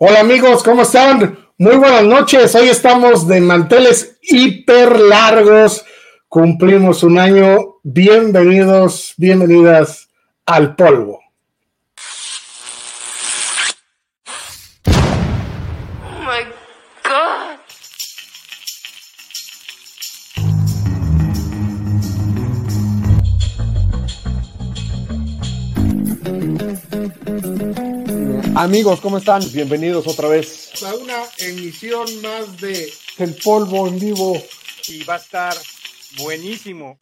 [0.00, 1.36] Hola amigos, ¿cómo están?
[1.58, 2.54] Muy buenas noches.
[2.54, 5.84] Hoy estamos de manteles hiper largos.
[6.28, 7.80] Cumplimos un año.
[7.82, 10.08] Bienvenidos, bienvenidas
[10.46, 11.18] al polvo.
[28.58, 29.40] Amigos, ¿cómo están?
[29.52, 30.82] Bienvenidos otra vez.
[30.82, 34.42] A una emisión más de El polvo en vivo.
[34.88, 35.54] y va a estar
[36.18, 36.98] buenísimo.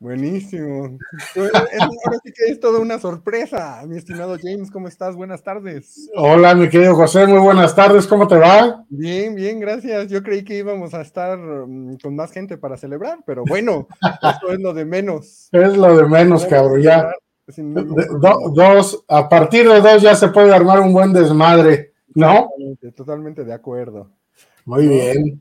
[0.00, 0.98] Buenísimo.
[1.34, 3.82] Es- Ahora sí que es toda una sorpresa.
[3.86, 5.16] Mi estimado James, ¿cómo estás?
[5.16, 6.10] Buenas tardes.
[6.14, 8.84] Hola, mi querido José, muy buenas tardes, ¿cómo te va?
[8.90, 10.08] Bien, bien, gracias.
[10.08, 13.86] Yo creí que íbamos a estar mm, con más gente para celebrar, pero bueno,
[14.42, 15.48] eso es lo de menos.
[15.52, 17.10] Es lo de menos, cabrón, ya.
[17.46, 22.48] Do- dos, a partir de dos ya se puede armar un buen desmadre, ¿no?
[22.50, 24.10] Totalmente, totalmente de acuerdo.
[24.66, 25.40] Muy bien.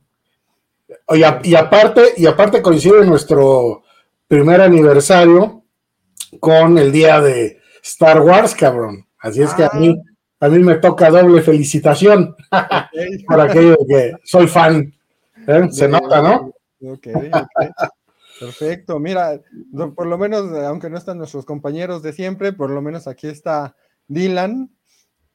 [1.08, 3.84] A- y aparte, y aparte coincide nuestro
[4.28, 5.64] primer aniversario
[6.40, 9.06] con el día de Star Wars, cabrón.
[9.20, 9.96] Así es que a mí,
[10.40, 12.92] a mí me toca doble felicitación Ok,
[13.28, 14.94] por aquello de que soy fan.
[15.48, 15.68] ¿eh?
[15.72, 16.54] Se nota, ¿no?
[16.92, 17.08] Ok.
[18.40, 19.00] Perfecto.
[19.00, 19.40] Mira,
[19.96, 23.76] por lo menos, aunque no están nuestros compañeros de siempre, por lo menos aquí está
[24.08, 24.70] Dylan,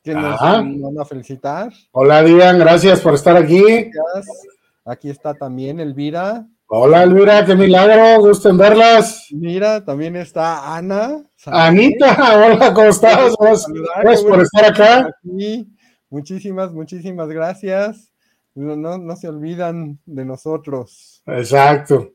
[0.03, 1.73] que nos van a felicitar.
[1.93, 3.63] Hola, Dian, gracias por estar aquí.
[3.63, 4.47] Gracias.
[4.85, 6.47] Aquí está también Elvira.
[6.71, 9.27] Hola, Elvira, qué milagro, gusto en verlas.
[9.31, 11.23] Mira, también está Ana.
[11.47, 12.17] Anita,
[12.55, 13.35] hola, ¿cómo estás?
[13.41, 15.11] Gracias, por estar acá.
[15.25, 15.67] aquí.
[16.11, 18.13] Muchísimas, muchísimas gracias.
[18.55, 21.23] No, no, no se olvidan de nosotros.
[21.27, 22.13] Exacto.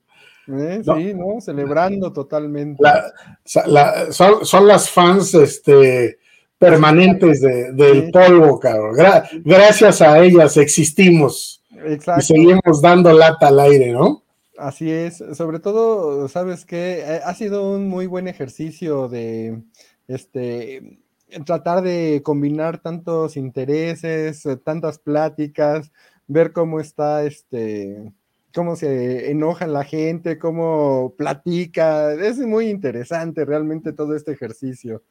[0.48, 0.82] ¿eh?
[0.86, 0.96] No.
[0.98, 1.42] Sí, ¿no?
[1.42, 2.84] Celebrando totalmente.
[2.84, 3.12] La-
[3.44, 6.20] sa- la- son, son las fans este,
[6.60, 8.12] permanentes de- del Sí.
[8.12, 8.96] polvo, cabrón.
[8.96, 12.22] Gra- gracias a ellas existimos y Exacto.
[12.22, 14.23] seguimos dando lata al aire, ¿no?
[14.64, 19.62] Así es, sobre todo, sabes que ha sido un muy buen ejercicio de
[20.08, 21.00] este
[21.46, 25.92] tratar de combinar tantos intereses, eh, tantas pláticas,
[26.28, 28.14] ver cómo está este
[28.56, 32.14] cómo se enoja la gente, cómo platica.
[32.14, 35.04] Es muy interesante realmente todo este ejercicio.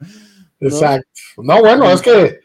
[0.61, 0.69] ¿no?
[0.69, 1.21] Exacto.
[1.37, 2.41] No, bueno, es que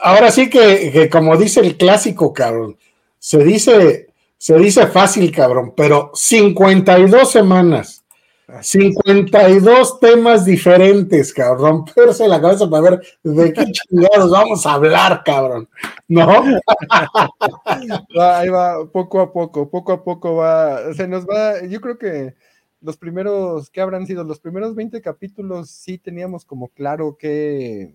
[0.00, 2.76] ahora sí que, que como dice el clásico, cabrón,
[3.18, 4.11] se dice,
[4.42, 8.04] se dice fácil, cabrón, pero 52 semanas.
[8.60, 11.86] 52 temas diferentes, cabrón.
[11.86, 15.68] Romperse la cabeza para ver de qué chingados vamos a hablar, cabrón.
[16.08, 16.26] ¿No?
[18.20, 22.34] Ahí va, poco a poco, poco a poco va, se nos va, yo creo que
[22.80, 24.24] los primeros, ¿qué habrán sido?
[24.24, 27.94] Los primeros 20 capítulos sí teníamos como claro que,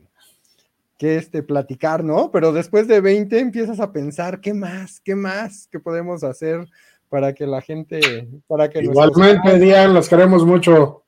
[0.97, 2.31] que este, platicar, ¿no?
[2.31, 4.99] Pero después de 20 empiezas a pensar, ¿qué más?
[4.99, 5.67] ¿Qué más?
[5.71, 6.67] ¿Qué podemos hacer
[7.09, 11.03] para que la gente, para que nuestros Igualmente, Dian, los queremos mucho.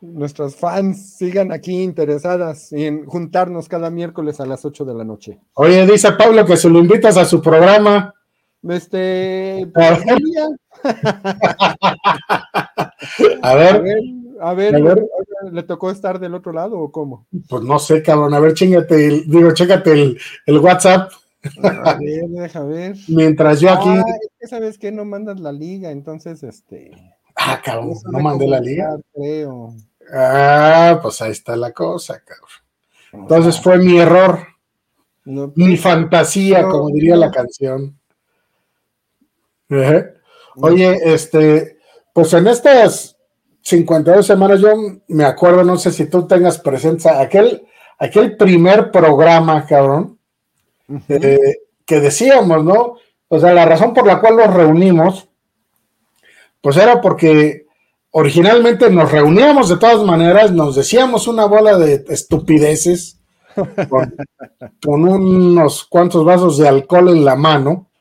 [0.00, 5.38] nuestros fans sigan aquí interesadas en juntarnos cada miércoles a las 8 de la noche?
[5.54, 8.12] Oye, dice Pablo que si lo invitas a su programa.
[8.68, 10.18] Este, A pues, ver.
[13.42, 13.98] A A ver, ver,
[14.40, 15.06] a ver, A ver.
[15.50, 17.26] ¿Le tocó estar del otro lado o cómo?
[17.48, 18.34] pues no sé, cabrón.
[18.34, 21.10] A ver, chingate, el- digo, chécate el, el WhatsApp
[21.84, 22.96] A ver, deja ver.
[23.08, 23.88] mientras yo aquí.
[23.88, 26.90] Ah, es que sabes que no mandas la liga, entonces este.
[27.34, 28.96] Ah, cabrón, no mandé la liga.
[29.14, 29.74] Creo.
[30.14, 32.48] Ah, pues ahí está la cosa, cabrón.
[33.12, 34.38] Entonces fue mi error,
[35.24, 37.20] no- mi fantasía, No, como diría no.
[37.22, 37.98] la canción.
[40.56, 41.78] Oye, este,
[42.12, 43.16] pues en estas
[43.62, 44.74] 52 semanas yo
[45.08, 47.62] me acuerdo, no sé si tú tengas presencia, aquel,
[47.98, 50.18] aquel primer programa, cabrón,
[51.08, 51.38] eh,
[51.86, 52.96] que decíamos, ¿no?
[53.28, 55.28] O sea, la razón por la cual nos reunimos,
[56.60, 57.66] pues era porque
[58.10, 63.20] originalmente nos reuníamos de todas maneras, nos decíamos una bola de estupideces
[63.88, 64.14] con,
[64.84, 67.91] con unos cuantos vasos de alcohol en la mano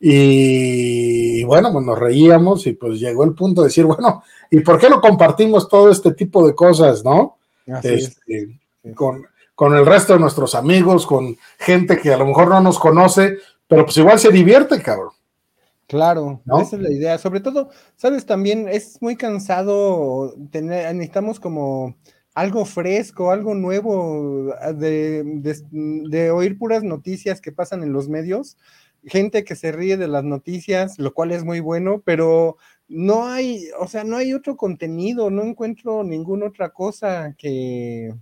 [0.00, 4.78] y bueno, pues nos reíamos y pues llegó el punto de decir, bueno, ¿y por
[4.78, 7.36] qué no compartimos todo este tipo de cosas, no?
[7.82, 8.58] Este,
[8.94, 12.78] con, con el resto de nuestros amigos, con gente que a lo mejor no nos
[12.78, 13.36] conoce,
[13.66, 15.10] pero pues igual se divierte, cabrón.
[15.86, 16.60] Claro, ¿No?
[16.60, 17.18] esa es la idea.
[17.18, 21.96] Sobre todo, sabes, también es muy cansado tener, necesitamos como
[22.34, 28.08] algo fresco, algo nuevo, ah, de, de- de oír puras noticias que pasan en los
[28.08, 28.56] medios,
[29.04, 32.56] gente que se ríe de las noticias, lo cual es muy bueno, pero
[32.88, 38.14] no hay, o sea, no hay otro contenido, no encuentro ninguna otra cosa que,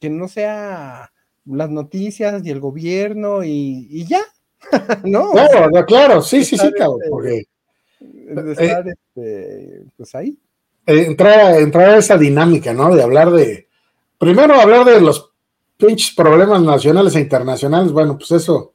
[0.00, 1.12] que no sea
[1.44, 4.22] las noticias y el gobierno y, y ya,
[5.04, 5.30] ¿no?
[5.30, 7.42] O sea, Claro, no, claro, sí, sí, sí, cabrón, este, porque
[7.98, 10.38] de estar este, pues ahí.
[10.86, 12.94] eh, entrar, entrar a esa dinámica, ¿no?
[12.94, 13.68] De hablar de,
[14.18, 15.30] primero hablar de los
[15.76, 18.72] pinches problemas nacionales e internacionales, bueno, pues eso,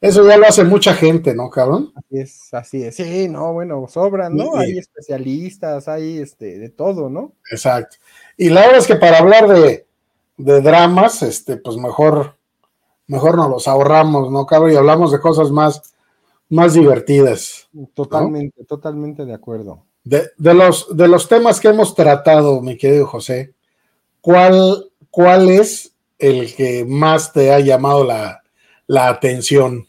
[0.00, 1.92] eso ya lo hace mucha gente, ¿no, cabrón?
[1.94, 2.96] Así es, así es.
[2.96, 4.44] Sí, no, bueno, sobran, ¿no?
[4.44, 4.58] Sí.
[4.58, 7.32] Hay especialistas, hay este, de todo, ¿no?
[7.50, 7.96] Exacto.
[8.36, 9.86] Y la verdad es que para hablar de,
[10.36, 12.36] de dramas, este, pues mejor,
[13.06, 14.72] mejor nos los ahorramos, ¿no, cabrón?
[14.72, 15.94] Y hablamos de cosas más,
[16.50, 17.68] más divertidas.
[17.94, 19.84] Totalmente, totalmente de acuerdo.
[20.02, 23.54] De, de los, de los temas que hemos tratado, mi querido José,
[24.20, 28.43] ¿cuál, cuál es el que más te ha llamado la,
[28.86, 29.86] la atención?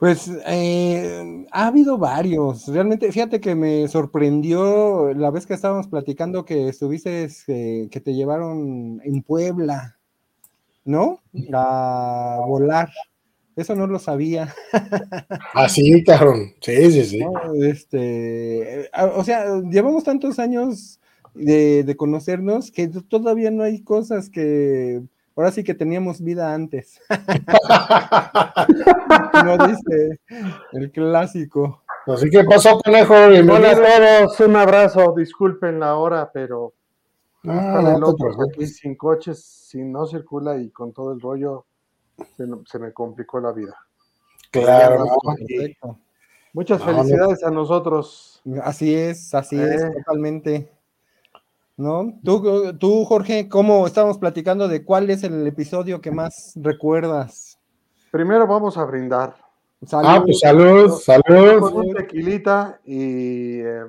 [0.00, 2.66] Pues eh, ha habido varios.
[2.68, 8.14] Realmente, fíjate que me sorprendió la vez que estábamos platicando que estuviste, eh, que te
[8.14, 9.98] llevaron en Puebla,
[10.86, 11.20] ¿no?
[11.52, 12.88] A volar.
[13.56, 14.54] Eso no lo sabía.
[15.52, 16.54] Así, cabrón.
[16.62, 17.18] Sí, sí, sí.
[17.18, 17.32] ¿no?
[17.62, 20.98] Este, o sea, llevamos tantos años
[21.34, 25.02] de, de conocernos que todavía no hay cosas que
[25.40, 27.00] ahora sí que teníamos vida antes.
[29.32, 30.20] Como dice
[30.72, 31.82] el clásico.
[32.06, 33.74] Así que pasó, conejo, Hola a
[34.26, 36.72] todos, un abrazo, disculpen la hora, pero
[37.46, 38.48] Ah, no preocupes.
[38.54, 41.64] aquí sin coches, si no circula y con todo el rollo,
[42.36, 43.74] se, no- se me complicó la vida.
[44.50, 45.34] Claro, ¿no?
[45.36, 45.98] Perfecto.
[46.52, 48.42] Muchas No, felicidades a nosotros.
[48.62, 49.90] Así es, así es, Eh.
[50.04, 50.70] totalmente.
[51.80, 52.12] ¿No?
[52.22, 57.58] Tú, tú, Jorge, ¿cómo estábamos platicando de cuál es el episodio que más recuerdas?
[58.10, 59.34] Primero vamos a brindar
[59.92, 61.58] Ah, pues salud, salud.
[61.60, 63.86] con un tequilita y eh,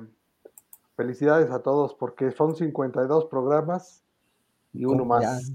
[0.96, 4.02] felicidades a todos porque son 52 programas
[4.72, 5.52] y uno más.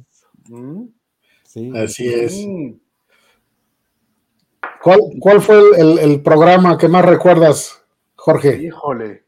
[0.47, 0.83] Mm.
[1.43, 1.73] Sí.
[1.75, 2.45] Así es.
[2.45, 2.73] Mm.
[4.83, 7.83] ¿Cuál, cuál fue el, el- el programa que más recuerdas,
[8.15, 8.61] Jorge?
[8.61, 9.23] Híjole,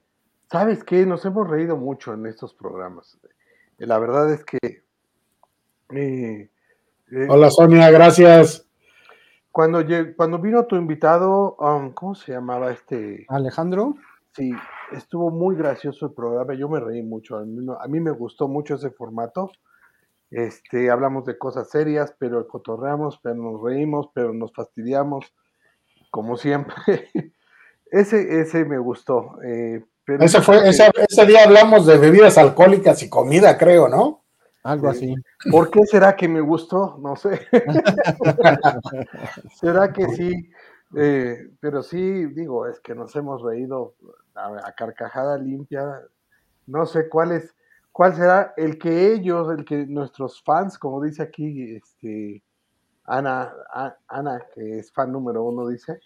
[0.51, 1.05] ¿sabes qué?
[1.05, 3.19] Nos hemos reído mucho en estos programas.
[3.77, 4.57] La verdad es que
[5.91, 6.49] eh,
[7.11, 8.67] eh, Hola, Sonia, gracias.
[9.51, 9.83] cuando,
[10.15, 13.25] cuando vino tu invitado, um, ¿cómo se llamaba este?
[13.29, 13.95] Alejandro,
[14.31, 14.51] Sí,
[14.91, 18.11] estuvo muy gracioso el programa, yo me reí mucho, a mí, no- a mí me
[18.11, 19.51] gustó mucho ese formato.
[20.29, 25.33] Este, hablamos de cosas serias, pero cotorreamos, pero nos reímos, pero nos fastidiamos,
[26.11, 26.75] como siempre.
[27.91, 29.41] Ese, ese me gustó.
[29.41, 34.23] eh, pero Ese fue, ese, ese día hablamos de bebidas alcohólicas y comida, creo, ¿no?
[34.63, 35.13] algo Sí.
[35.13, 35.51] así.
[35.51, 36.97] ¿Por qué será que me gustó?
[36.99, 37.41] No sé.
[39.53, 40.49] ¿Será que sí?
[40.95, 43.93] Eh, pero sí, digo, es que nos hemos reído
[44.33, 46.01] a, a carcajada limpia.
[46.65, 47.53] No sé cuál es,
[47.91, 52.41] cuál será el que ellos, el que nuestros fans, como dice aquí, este,
[53.05, 55.99] Ana, A- Ana, que es fan número uno, dice.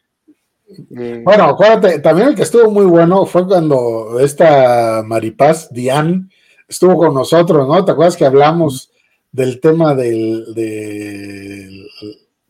[0.97, 6.27] Eh, Bueno, acuérdate, también el que estuvo muy bueno fue cuando esta Maripaz, Diane,
[6.67, 7.83] estuvo con nosotros, ¿no?
[7.85, 8.91] ¿Te acuerdas que hablamos
[9.31, 11.87] del tema del, del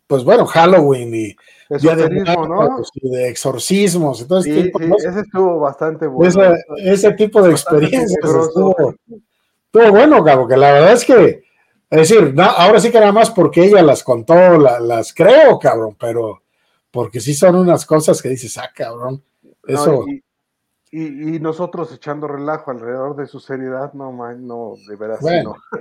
[0.07, 1.35] pues bueno, Halloween y
[1.79, 2.81] Día de ¿no?
[2.93, 4.95] Y de exorcismos, entonces Sí, tipo, sí, ¿no?
[4.97, 6.53] ese estuvo bastante bueno.
[6.77, 8.93] Ese tipo de experiencias estuvo,
[9.65, 11.43] estuvo bueno, cabo, que la verdad es que,
[11.89, 15.57] es decir, no, ahora sí que nada más porque ella las contó, la- las creo,
[15.57, 16.42] cabrón, pero
[16.93, 20.23] porque sí son unas cosas que dices, ah, cabrón, No, eso, y,
[20.91, 25.55] y- y nosotros echando relajo alrededor de su seriedad, no, man, no, de veras, Bueno.
[25.55, 25.79] no.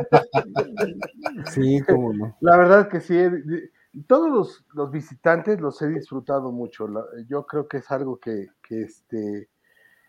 [1.46, 2.36] Sí, cómo no.
[2.40, 3.70] La verdad que sí, de-
[4.06, 6.88] todos los, los visitantes los he disfrutado mucho.
[6.88, 9.50] la- yo creo que es algo que, que, este,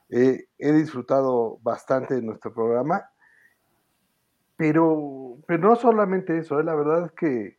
[0.09, 3.09] eh, he disfrutado bastante de nuestro programa.
[4.55, 7.57] Pero, pero no solamente eso, eh, la verdad es que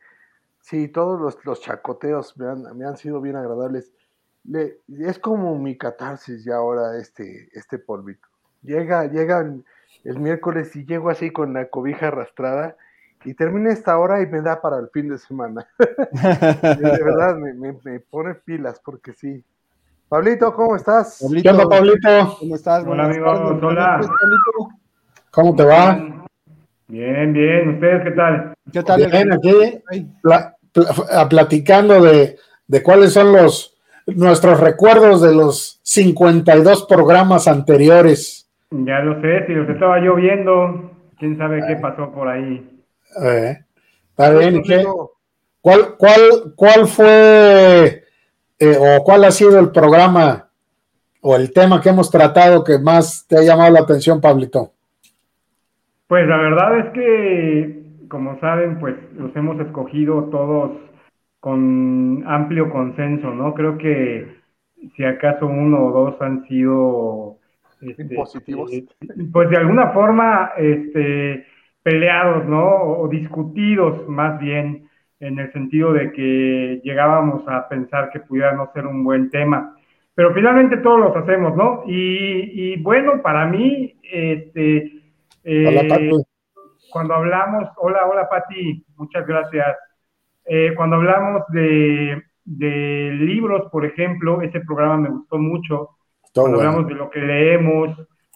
[0.65, 3.93] sí, todos los, los chacoteos me han, me han sido bien agradables.
[4.45, 8.27] Le- es como mi catarsis ya ahora este, este polvito.
[8.63, 9.63] Llega, llegan
[10.05, 12.77] el miércoles y llego así con la cobija arrastrada
[13.27, 15.67] y termina esta hora y me da para el fin de semana.
[15.79, 19.45] de verdad, me, me- me pone pilas porque sí.
[20.09, 21.19] Pablito, ¿cómo estás?
[21.21, 22.37] Pablito, ¿qué onda, Pablito?
[22.39, 22.85] ¿Cómo estás?
[22.87, 24.01] Hola, tardes, hola.
[25.31, 26.27] ¿Cómo te va?
[26.89, 27.69] Bien, bien.
[27.75, 28.54] ¿Ustedes qué tal?
[28.73, 29.07] ¿Qué tal?
[29.07, 29.53] Bien, aquí
[30.23, 38.49] pla- pla- platicando de, de cuáles son los nuestros recuerdos de los 52 programas anteriores.
[38.71, 42.69] Ya lo sé, si los estaba yo viendo, quién sabe qué pasó por ahí.
[43.23, 43.59] Eh,
[44.11, 44.85] Está bien, ¿y qué?
[45.61, 46.21] ¿Cuál, cuál,
[46.57, 48.05] cuál fue
[48.59, 50.49] eh, o cuál ha sido el programa
[51.21, 54.73] o el tema que hemos tratado que más te ha llamado la atención, Pablito?
[56.07, 60.73] Pues la verdad es que, como saben, pues los hemos escogido todos
[61.41, 63.55] con amplio consenso, ¿no?
[63.55, 64.27] Creo que
[64.97, 67.39] si acaso uno o dos han sido
[67.81, 68.73] este, Impositivos.
[68.73, 68.87] eh,
[69.33, 71.47] pues de alguna forma este,
[71.83, 72.65] peleados, ¿no?
[72.65, 74.89] O discutidos más bien,
[75.21, 79.77] en el sentido de que llegábamos a pensar que pudiera no ser un buen tema.
[80.15, 81.83] Pero finalmente todos los hacemos, ¿no?
[81.87, 85.03] Y, y bueno, para mí, este,
[85.45, 86.11] eh.
[86.95, 89.67] Cuando hablamos, hola, hola Pati, muchas gracias.
[90.47, 95.89] Eh, cuando hablamos de, de libros, por ejemplo, ese programa me gustó mucho.
[96.33, 96.71] Todo Cuando bueno.
[96.71, 97.91] hablamos de lo que leemos,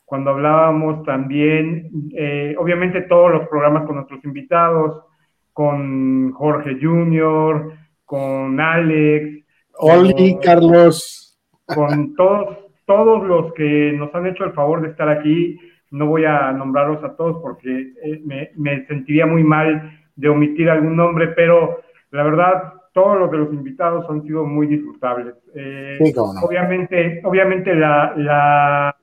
[0.04, 5.04] cuando hablábamos también, eh, obviamente todos los programas con nuestros invitados,
[5.52, 7.74] con Jorge Junior,
[8.04, 9.44] con Alex,
[9.78, 11.38] Oli, con- Carlos.
[11.66, 15.56] con todos, todos los que nos han hecho el favor de estar aquí.
[15.90, 20.68] No voy a nombrarlos a todos porque eh, me, me sentiría muy mal de omitir
[20.70, 21.80] algún nombre, pero
[22.10, 25.34] la verdad, todos los de los invitados han sido muy disfrutables.
[25.54, 26.24] Eh, Sí, no.
[26.40, 28.96] Obviamente, obviamente la, la,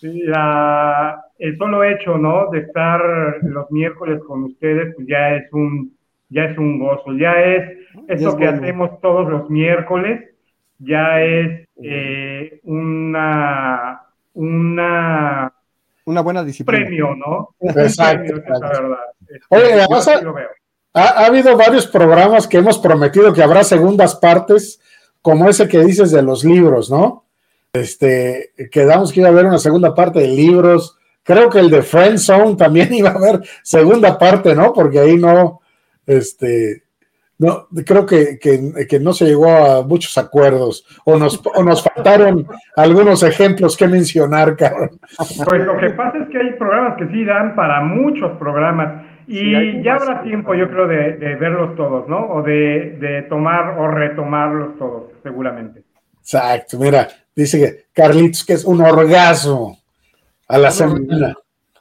[0.00, 2.50] la, el solo hecho, ¿no?
[2.50, 3.00] De estar
[3.42, 5.96] los miércoles con ustedes, pues ya es un,
[6.28, 8.56] ya es un gozo, ya es esto es que bueno.
[8.62, 10.30] hacemos todos los miércoles,
[10.78, 14.02] ya es eh, una,
[14.34, 15.51] una
[16.04, 16.84] una buena disciplina.
[16.84, 17.54] premio, ¿no?
[17.60, 18.98] Exacto, Premio, es la verdad.
[19.20, 20.48] Este, Oye, además, así lo veo.
[20.94, 24.80] Ha, ha habido varios programas que hemos prometido que habrá segundas partes,
[25.22, 27.24] como ese que dices de los libros, ¿no?
[27.72, 30.98] Este, quedamos que iba a haber una segunda parte de libros.
[31.22, 34.72] Creo que el de Friend Zone también iba a haber segunda parte, ¿no?
[34.72, 35.60] Porque ahí no,
[36.06, 36.84] este,
[37.42, 41.82] no, creo que, que- que no se llegó a muchos acuerdos o nos, o nos
[41.82, 42.46] faltaron
[42.76, 44.90] algunos ejemplos que mencionar, cabrón.
[45.48, 49.38] Pues lo que pasa es que hay programas que sí dan para muchos programas y
[49.38, 52.26] Sí, ya habrá tiempo, yo creo, de, de verlos todos, ¿no?
[52.26, 55.82] O de, de tomar o retomarlos todos, seguramente.
[56.20, 59.78] Exacto, mira, dice que Carlitos que es un orgasmo
[60.48, 61.34] a la semana.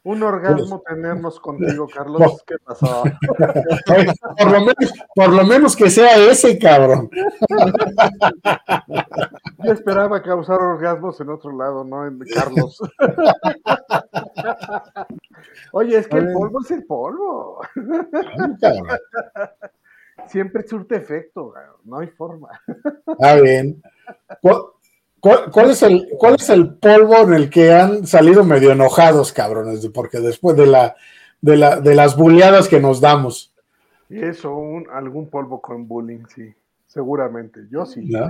[0.04, 1.88] Un orgasmo tenernos contigo, No.
[1.88, 2.44] Carlos.
[2.48, 3.04] ¿Qué pasó?
[4.38, 7.08] Por, lo menos, por lo menos que sea ese cabrón.
[9.64, 12.82] Yo esperaba causar orgasmos en otro lado, no en Carlos.
[15.72, 17.62] Oye, es que el polvo es el polvo.
[20.28, 21.54] Siempre surte efecto,
[21.84, 22.50] no hay forma.
[23.06, 23.84] Está bien.
[24.42, 24.62] ¿Cuál,
[25.22, 29.32] cuál- cuál es el, ¿Cuál es el polvo en el que han salido medio enojados,
[29.32, 29.88] cabrones?
[29.90, 30.96] Porque después de, la,
[31.42, 33.54] de, la, de las buleadas que nos damos,
[34.10, 36.54] Y eso, un, algún polvo con bullying, sí,
[36.88, 37.62] seguramente.
[37.72, 38.12] Yo sí.
[38.12, 38.30] ¿no?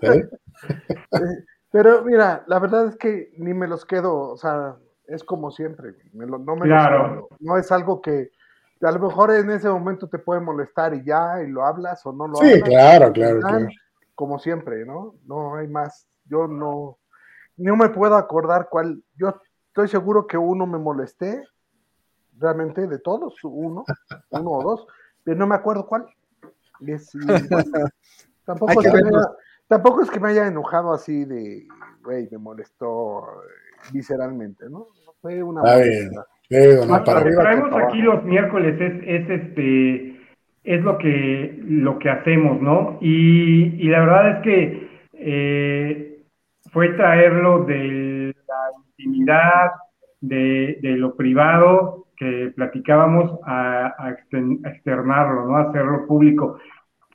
[0.00, 0.22] ¿Sí?
[1.72, 5.94] Pero mira, la verdad es que ni me los quedo, o sea, es como siempre,
[6.12, 7.08] me lo- no me los Claro.
[7.14, 7.28] quedo.
[7.40, 8.30] No es algo que
[8.82, 12.12] a lo mejor en ese momento te puede molestar y ya, y lo hablas o
[12.12, 12.68] no lo Sí, hablas.
[12.68, 13.48] claro, claro, ¿verdad?
[13.50, 13.68] claro.
[14.14, 15.14] Como siempre, ¿no?
[15.26, 16.06] No hay más.
[16.30, 16.96] Yo no,
[17.56, 19.02] no me puedo acordar cuál.
[19.16, 19.34] Yo
[19.68, 21.42] estoy seguro que uno me molesté,
[22.38, 23.84] realmente de todos, uno,
[24.30, 24.86] uno o dos,
[25.24, 26.06] pero no me acuerdo cuál.
[26.86, 27.46] Es- bueno,
[28.46, 29.10] tampoco, es que me
[29.68, 31.66] tampoco es que me haya enojado así de,
[32.02, 34.86] güey, me molestó eh, visceralmente, ¿no?
[35.20, 35.66] Fue una no,
[36.96, 40.20] Lo que para- arriba que traemos aquí los miércoles es, es este
[40.64, 42.98] es lo que lo que hacemos, ¿no?
[43.00, 46.09] Y, y la verdad es que eh,
[46.72, 49.70] fue traerlo de la intimidad,
[50.20, 54.10] de, de lo privado que platicábamos a, a
[54.70, 55.56] externarlo, ¿no?
[55.56, 56.58] A hacerlo público.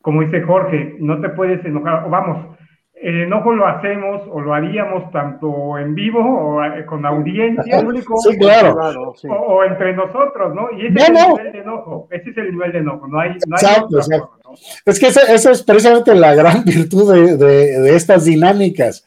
[0.01, 2.47] Como dice Jorge, no te puedes enojar, o vamos,
[2.95, 8.15] el enojo lo hacemos o lo haríamos tanto en vivo o eh, con audiencia Público
[8.17, 8.71] Sí, o claro.
[8.73, 9.27] privado, sí.
[9.29, 10.69] o, o entre nosotros, ¿no?
[10.75, 11.35] Y ese No, es el no.
[11.37, 13.99] nivel de enojo, ese es el nivel de enojo, no hay, no hay Exacto, otra
[13.99, 14.27] exacto.
[14.27, 14.51] forma, ¿no?
[14.85, 19.05] Es que esa es precisamente la gran virtud de, de- de estas dinámicas,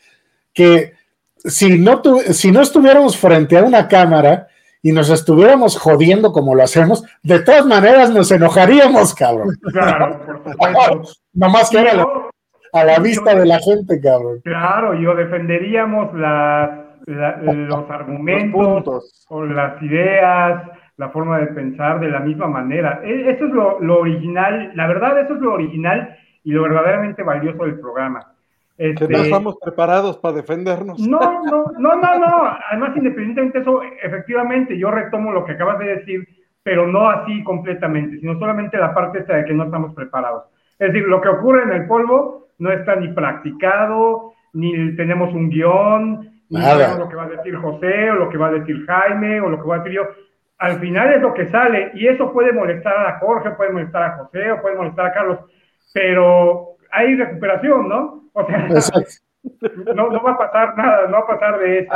[0.58, 0.92] que
[1.36, 4.48] si no, tu- si no estuviéramos frente a una cámara
[4.82, 9.48] y nos estuviéramos jodiendo como lo hacemos, de todas maneras nos enojaríamos, cabrón.
[9.72, 11.02] Claro, por.
[11.32, 12.06] Nomás que era la-
[12.72, 14.40] a la vista de la gente, cabrón.
[14.44, 16.70] claro, yo defenderíamos las-
[17.06, 20.62] la- los argumentos o las ideas
[20.96, 23.00] la forma de pensar de la misma manera.
[23.04, 27.22] E- Eso es lo, lo original, la verdad, eso es lo original y lo verdaderamente
[27.22, 28.32] valioso del programa.
[28.78, 31.00] Que Este, no estamos preparados para defendernos.
[31.00, 32.56] no, no, no, no, no.
[32.70, 36.28] Además, independientemente de eso, efectivamente, yo retomo lo que acabas de decir,
[36.62, 40.44] pero no así completamente, sino solamente la parte esta de que no estamos preparados.
[40.78, 45.50] Es decir, lo que ocurre en el polvo no está ni practicado, ni tenemos un
[45.50, 48.86] guion, ni sabemos lo que va a decir José, o lo que va a decir
[48.86, 50.02] Jaime, o lo que va a decir yo.
[50.58, 54.16] Al final es lo que sale, y eso puede molestar a Jorge, puede molestar a
[54.18, 55.38] José, o puede molestar a Carlos,
[55.92, 58.27] pero hay recuperación, ¿no?
[58.42, 59.02] O sea,
[59.94, 61.86] no, no va a pasar nada, no va a pasar de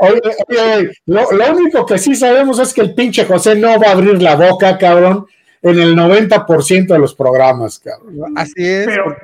[0.00, 3.92] oye, lo, lo único que sí sabemos es que el pinche José no va a
[3.92, 5.26] abrir la boca, cabrón,
[5.62, 8.32] en el 90% de los programas, cabrón.
[8.36, 8.86] Así es.
[8.86, 9.20] Pero- porque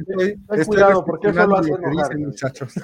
[0.51, 2.09] estoy, cuidado, porque eso lo recepcionando hace lo que enojar.
[2.09, 2.75] dicen, muchachos.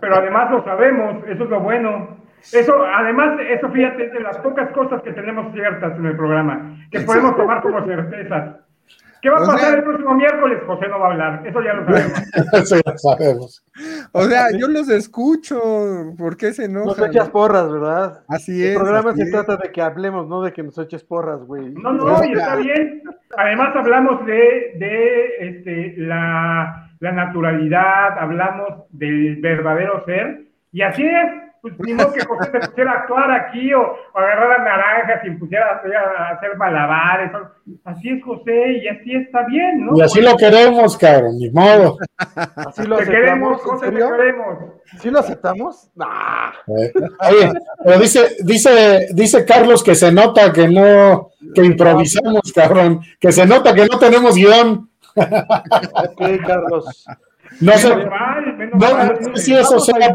[0.00, 2.16] Pero además lo sabemos, eso es lo bueno.
[2.52, 6.78] Eso, además, eso fíjate, es de las pocas cosas que tenemos ciertas en el programa,
[6.90, 8.56] que podemos tomar como certezas.
[9.22, 10.58] ¿Qué va a O pasar sea- el próximo miércoles?
[10.66, 12.22] José no va a hablar, eso ya lo sabemos.
[12.52, 13.64] Eso ya sabemos.
[14.12, 15.60] O sea, yo los escucho.
[16.16, 17.10] ¿Por qué se Nos enojan?
[17.10, 18.22] echas porras, ¿verdad?
[18.28, 18.78] Así El es.
[18.78, 19.30] programa así se es.
[19.32, 21.70] trata de que hablemos, no de que nos eches porras, güey.
[21.74, 23.02] No, no, y está bien.
[23.36, 31.47] Además hablamos de, de este, la, la naturalidad, hablamos del verdadero ser, y así es.
[31.60, 35.24] Pues ni modo que José se pusiera a actuar aquí o, o agarrar a naranjas
[35.24, 37.32] y pusiera a hacer, a hacer malabares.
[37.84, 39.96] Así es José y así está bien, ¿no?
[39.96, 41.98] Y así lo queremos, cabrón, ni modo.
[42.16, 44.58] Así lo Te queremos, aceptamos, ¿en José, te queremos.
[45.00, 45.90] ¿Sí lo aceptamos?
[45.94, 46.50] Nah.
[46.78, 46.92] Eh,
[47.30, 47.52] Oye,
[47.84, 53.46] pero dice, dice, dice Carlos que se nota que no, que improvisamos, cabrón, que se
[53.46, 54.88] nota que no tenemos guion.
[55.14, 57.04] Ok, Carlos.
[57.60, 59.18] No sé, no, mal.
[59.20, 60.12] no sé si eso sea,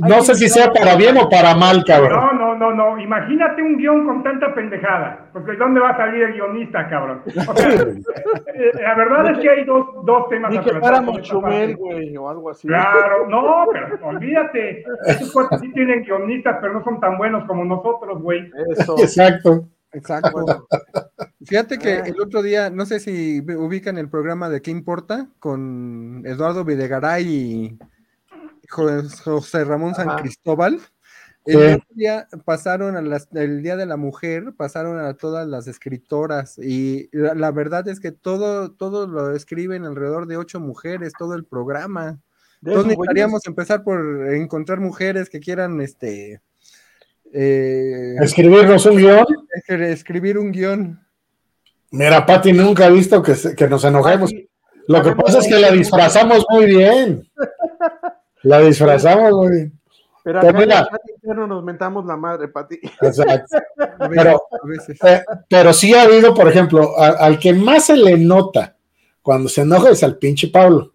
[0.00, 2.20] no sé si sea para bien o para mal, cabrón.
[2.20, 2.98] No, no, no, no.
[2.98, 5.28] Imagínate un guion con tanta pendejada.
[5.32, 7.22] Porque ¿dónde va a salir el guionista, cabrón?
[7.26, 7.70] O sea,
[8.54, 11.76] eh, la verdad es que hay dos, dos temas Ni a que tratar fuéramos Chumel,
[11.76, 12.68] güey, o algo así.
[12.68, 14.84] Claro, no, pero olvídate.
[15.06, 18.50] Esos cuates sí tienen guionistas, pero no son tan buenos como nosotros, güey.
[18.76, 18.96] Eso.
[18.98, 19.68] Exacto.
[19.92, 20.66] Exacto.
[21.44, 22.02] Fíjate que Ah.
[22.06, 25.26] el otro día, no sé si ubican el programa de ¿Qué importa?
[25.40, 27.78] con Eduardo Videgaray y
[28.70, 30.22] José Ramón San Ajá.
[30.22, 30.80] Cristóbal.
[31.46, 31.52] Sí.
[31.56, 35.66] El otro día pasaron a las, el Día de la Mujer, pasaron a todas las
[35.68, 41.12] escritoras y la, la verdad es que todo, todo lo escriben alrededor de ocho mujeres,
[41.18, 42.20] todo el programa.
[42.60, 46.42] De Entonces necesitaríamos empezar por encontrar mujeres que quieran este
[47.32, 49.24] eh, Escribirnos un guion.
[49.66, 51.00] escribir un guion.
[51.92, 54.30] Mira, Pati nunca ha visto que, se- que nos enojemos.
[54.86, 57.22] Lo que pasa es que la disfrazamos muy bien.
[58.42, 59.72] La disfrazamos bien.
[60.22, 62.78] Pero acá en el chat interno nos mentamos la madre, Pati.
[63.00, 63.56] Exacto.
[64.10, 64.42] Pero-.
[65.04, 68.76] Eh, pero sí ha habido, por ejemplo, a- al que más se le nota
[69.22, 70.92] cuando se enoja es al pinche Pablo.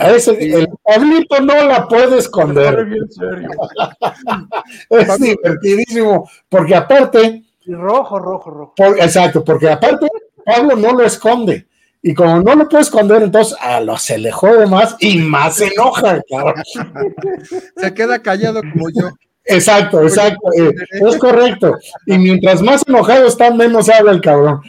[0.00, 2.84] A ese, el Pablito no la puede esconder.
[2.86, 3.48] bien serio.
[4.90, 6.28] Es divertidísimo.
[6.48, 8.74] Porque aparte, Y rojo, rojo, rojo.
[8.76, 10.08] por- exacto, porque aparte
[10.44, 11.68] Pablo no lo esconde.
[12.06, 15.56] Y como no lo puede esconder, entonces a lo se le jode más y más
[15.56, 16.62] se enoja, cabrón.
[17.76, 19.08] Se queda callado como yo.
[19.46, 20.52] Exacto, exacto.
[20.52, 21.78] eh, es correcto.
[22.04, 24.60] Y mientras más enojado está, menos habla el cabrón.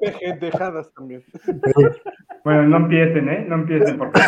[0.00, 1.22] Pejendejadas también.
[2.42, 3.44] Bueno, no empiecen, ¿eh?
[3.48, 4.20] No empiecen, porque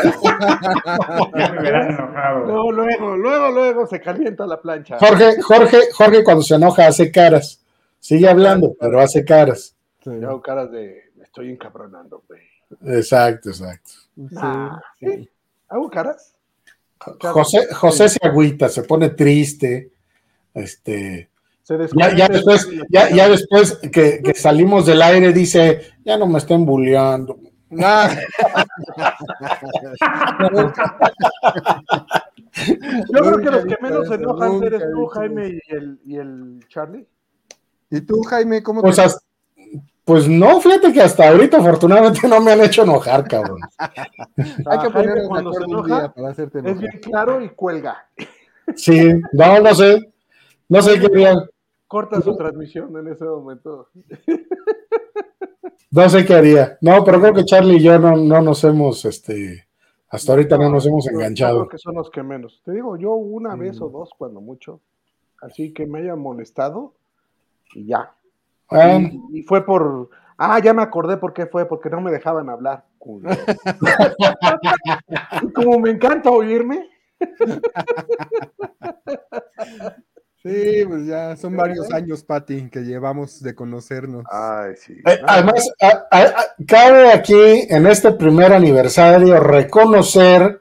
[1.36, 2.46] ya me verán enojado.
[2.46, 4.98] Luego, luego, luego, luego se calienta la plancha.
[5.00, 7.60] Jorge, Jorge, Jorge cuando se enoja hace caras.
[7.98, 9.74] Sigue hablando, pero hace caras.
[10.04, 11.05] Yo hago caras de
[11.36, 12.40] estoy encabronando, güey.
[12.98, 13.90] Exacto, exacto.
[14.38, 15.28] Ah, ¿sí?
[15.68, 16.34] ¿Hago caras?
[16.98, 19.92] José, José se agüita, se pone triste.
[20.54, 21.28] Este,
[21.62, 26.26] Se ya, ya después, ya, ya después que, que salimos del aire, dice, ya no
[26.26, 27.38] me estén bulleando.
[33.12, 36.64] Yo creo que los que menos se enojan eres tú, Jaime, y el, y el
[36.68, 37.06] Charlie.
[37.90, 39.20] ¿Y tú, Jaime, cómo Pues, te as-
[40.06, 43.58] pues no, fíjate que hasta ahorita afortunadamente no me han hecho enojar, cabrón.
[43.88, 46.80] Hay que de cuando se un enoja, día para hacerte Es enojar.
[46.80, 48.08] bien claro y cuelga.
[48.76, 50.12] Sí, no, no sé.
[50.68, 51.34] No sé qué haría,
[51.88, 53.88] Corta su transmisión en ese momento.
[55.90, 56.78] no sé qué haría.
[56.80, 59.66] No, pero creo que Charlie y yo no, no nos hemos, este,
[60.08, 61.58] hasta ahorita no nos hemos enganchado.
[61.66, 62.62] creo que son los que menos.
[62.64, 64.78] Te digo, yo una vez o dos, cuando mucho.
[65.42, 66.94] Así que me haya molestado
[67.74, 68.12] y ya.
[68.70, 70.10] Y, y fue por.
[70.38, 72.84] Ah, ya me acordé por qué fue, porque no me dejaban hablar.
[72.98, 73.30] culo.
[75.54, 76.88] Como me encanta oírme,
[80.42, 84.24] Sí, pues ya son varios años, Pati, que llevamos de conocernos.
[84.30, 84.92] Ay, sí.
[85.04, 90.60] Eh, Además, a- a- a- cabe aquí en este primer aniversario reconocer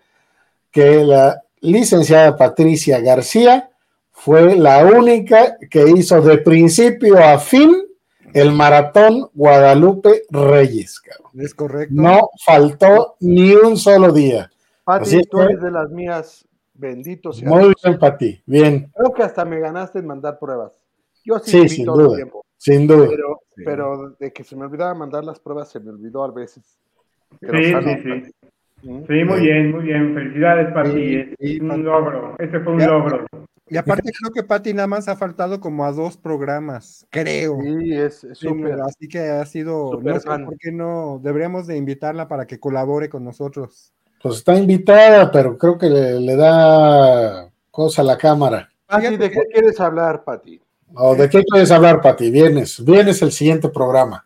[0.71, 3.69] que la licenciada Patricia García
[4.11, 7.75] fue la única que hizo de principio a fin
[8.35, 10.99] el maratón Guadalupe Reyes.
[10.99, 11.31] cabrón.
[11.41, 11.93] ¿Es correcto?
[11.95, 14.51] No faltó ni un solo día.
[14.83, 16.45] Pati, así es tú eres de las mías.
[16.73, 17.47] Bendito sea.
[17.47, 20.73] Muy bien para ti, bien, Creo que hasta me ganaste en mandar pruebas.
[21.23, 22.15] Yo sí, Sí, vi sin todo el duda.
[22.17, 22.45] tiempo.
[22.57, 23.07] sin duda.
[23.09, 26.77] Pero, pero de que se me olvidaba mandar las pruebas, se me olvidó a veces.
[27.39, 28.44] Pero Sí, salud, sí, sí.
[29.07, 30.13] Sí, muy bien, muy bien.
[30.13, 30.91] Felicidades, Pati.
[30.91, 31.81] Sí, es sí, un Pati.
[31.81, 32.35] logro.
[32.37, 32.87] Este fue un Ya.
[32.87, 33.25] logro.
[33.67, 37.57] Y aparte creo que Pati nada más ha faltado como a dos programas, creo.
[37.63, 38.79] Sí, es súper.
[38.81, 40.45] así que ha sido, no sé fan.
[40.45, 43.91] por qué no, deberíamos de invitarla para que colabore con nosotros.
[44.21, 48.69] Pues está invitada, pero creo que le, le da cosa a la cámara.
[48.85, 50.61] Pati, ¿de qué quieres hablar, Pati?
[50.93, 52.29] ¿O de qué quieres hablar, Pati?
[52.29, 54.23] Vienes, vienes el siguiente programa.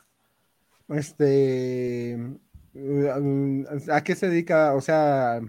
[0.90, 2.18] Este,
[3.92, 4.74] ¿a qué se dedica?
[4.76, 5.42] O sea,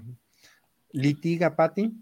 [0.93, 1.93] litiga Patti.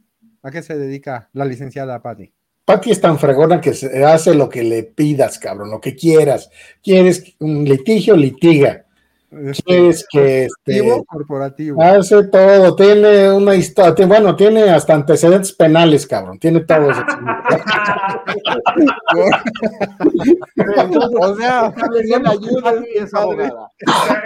[0.43, 2.33] ¿A qué se dedica la licenciada Patti?
[2.65, 6.51] Pati es tan fregona que se hace lo que le pidas, cabrón, lo que quieras.
[6.83, 8.15] ¿Quieres un litigio?
[8.15, 8.85] Litiga.
[9.31, 12.75] Este, ¿Quieres que este, corporativo, hace todo?
[12.75, 16.39] Tiene una historia, bueno, tiene hasta antecedentes penales, cabrón.
[16.39, 17.03] Tiene todo eso.
[21.21, 21.67] o sea,
[21.99, 22.09] es.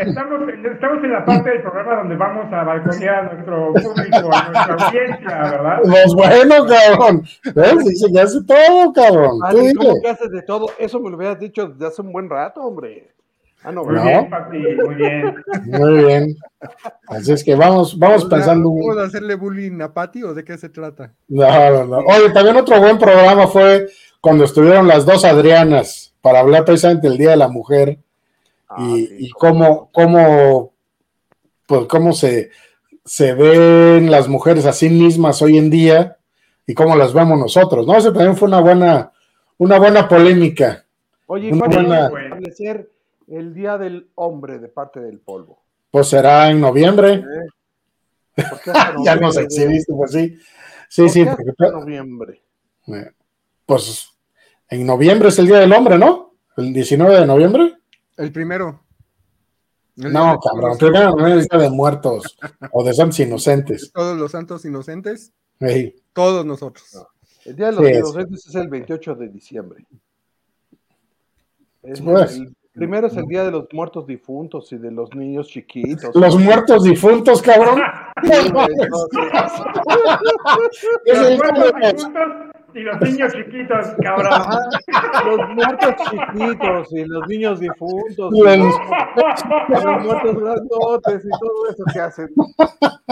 [0.07, 0.41] Estamos,
[0.73, 4.87] estamos en la parte del programa donde vamos a balconear a nuestro público, a nuestra
[4.87, 5.81] audiencia, ¿verdad?
[5.83, 7.25] Pues bueno, cabrón.
[7.57, 7.85] ¿Ves?
[7.85, 9.41] Dice que hace todo, cabrón.
[9.51, 9.75] Dile.
[9.75, 10.69] ¿cómo que haces de todo?
[10.79, 13.13] Eso me lo hubieras dicho desde hace un buen rato, hombre.
[13.65, 14.03] Ah, no, Muy No.
[14.05, 15.35] bien, Pati, muy bien.
[15.67, 16.37] Muy bien.
[17.07, 18.69] Así es que vamos, vamos pensando.
[18.71, 21.13] ¿Cómo de hacerle bullying a Patti o de qué se trata?
[21.29, 21.97] No, no, no.
[21.99, 23.89] Oye, también otro buen programa fue
[24.21, 27.99] cuando estuvieron las dos Adrianas para hablar precisamente del Día de la Mujer
[28.69, 30.73] Ah, y, sí, y cómo, cómo,
[31.67, 32.51] pues cómo se,
[33.05, 36.17] se ven las mujeres a sí mismas hoy en día
[36.67, 37.97] y cómo las vemos nosotros, ¿no?
[37.99, 39.13] Ese también fue una buena,
[39.59, 40.85] una buena polémica.
[41.27, 42.89] Oye, ¿y Una ¿cuándo buena- a establecer
[43.37, 45.63] el Día del Hombre de parte del polvo?
[45.91, 47.25] Pues será en noviembre.
[48.35, 49.43] ¿Por qué hasta Ya nos noviembre?
[49.45, 50.39] exhibiste, pues sí.
[50.89, 52.43] Sí, ¿Por sí, qué porque hasta noviembre.
[53.67, 54.09] pues
[54.69, 56.35] en noviembre es el Día del Hombre, ¿no?
[56.57, 57.75] El 19 de noviembre.
[58.17, 58.81] El primero.
[59.97, 62.37] El No, cabrón, primero no es Día de Muertos
[62.73, 63.91] o de Santos Inocentes.
[63.95, 67.07] Todos los santos inocentes, Ey, todos nosotros.
[67.45, 69.87] El Día de los Sí, es- Inocentes es el 28 de diciembre.
[71.83, 72.37] Es Pues.
[72.37, 76.15] el primero es el Día de los Muertos Difuntos y de los niños chiquitos.
[76.15, 77.81] Los muertos difuntos, cabrón.
[81.05, 82.23] Es Los el muertos difuntos
[82.75, 84.33] y los niños chiquitos, cabrón.
[84.33, 84.61] Ajá,
[85.27, 88.33] los muertos chiquitos y los niños difuntos.
[88.35, 92.29] y Los- los, los muertos grandotes y todo eso que hacen.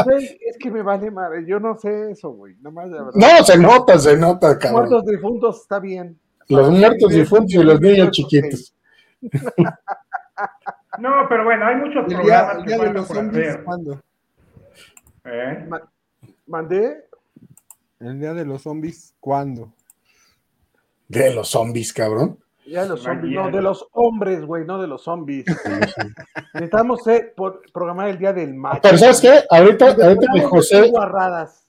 [0.05, 1.45] Güey, es que me vale madre.
[1.47, 2.55] Yo no sé eso, güey.
[2.61, 3.11] Verdad.
[3.15, 4.89] No, se nota, se nota, cabrón.
[4.89, 6.19] muertos difuntos está bien.
[6.49, 8.75] Los muertos difuntos y los niños chiquitos.
[10.99, 13.59] No, pero bueno, hay muchos El día, programas el que día de los por zombies.
[13.65, 14.01] ¿cuándo?
[15.25, 15.69] ¿eh?
[16.47, 17.05] Mandé.
[18.01, 19.73] El día de los zombies, ¿cuándo?
[21.09, 22.39] De los zombies, cabrón.
[22.67, 25.45] Ya de los zombies, no, de los hombres, güey, no de los zombies.
[26.55, 28.81] Necesitamos eh, por- programar el día del macho.
[28.83, 29.45] Pero ¿sabes qué?
[29.51, 30.93] Ahorita, ahorita que José,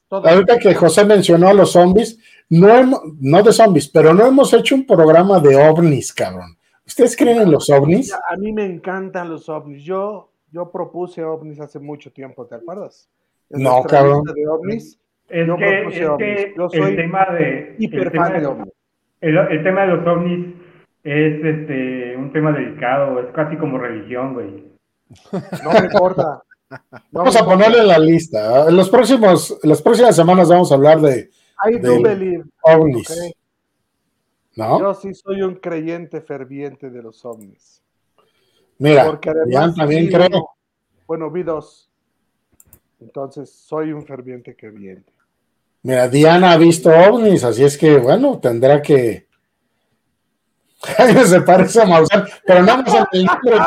[0.09, 2.17] ahorita que José mencionó a los zombies,
[2.49, 6.57] no hemos, no de zombies, pero no hemos hecho un programa de ovnis, cabrón.
[6.85, 8.13] ¿Ustedes creen en los ovnis?
[8.13, 9.83] A mí me encantan los ovnis.
[9.83, 13.09] Yo, yo propuse ovnis hace mucho tiempo, ¿te acuerdas?
[13.49, 14.23] En No, cabrón.
[14.23, 14.97] de ovnis,
[15.29, 16.35] Es Yo que, propuse es ovnis.
[16.45, 17.75] que Yo soy el tema de.
[17.79, 18.73] hiper el tema fan de de- ovnis.
[19.21, 20.55] El, el tema de los ovnis
[21.03, 24.65] es este un tema delicado, es casi como religión, güey.
[25.63, 26.41] No me importa.
[27.11, 28.69] No Vamos a ponerle en la lista.
[28.69, 31.29] En los próximos, las próximas semanas vamos a hablar de
[31.69, 32.43] I do de- believe.
[32.63, 33.33] ovnis.
[34.55, 34.79] ¿No?
[34.79, 37.81] Yo sí soy un creyente ferviente de los ovnis.
[38.77, 40.27] Mira, Porque además también creo.
[40.27, 40.47] uno-
[41.07, 41.89] bueno, vi dos.
[42.99, 45.11] Entonces, soy un ferviente creyente.
[45.83, 49.27] Mira, Diana ha visto ovnis, así es que, bueno, tendrá que.
[50.83, 53.57] Jaime se parece a Maussan, pero nada más en el nombre.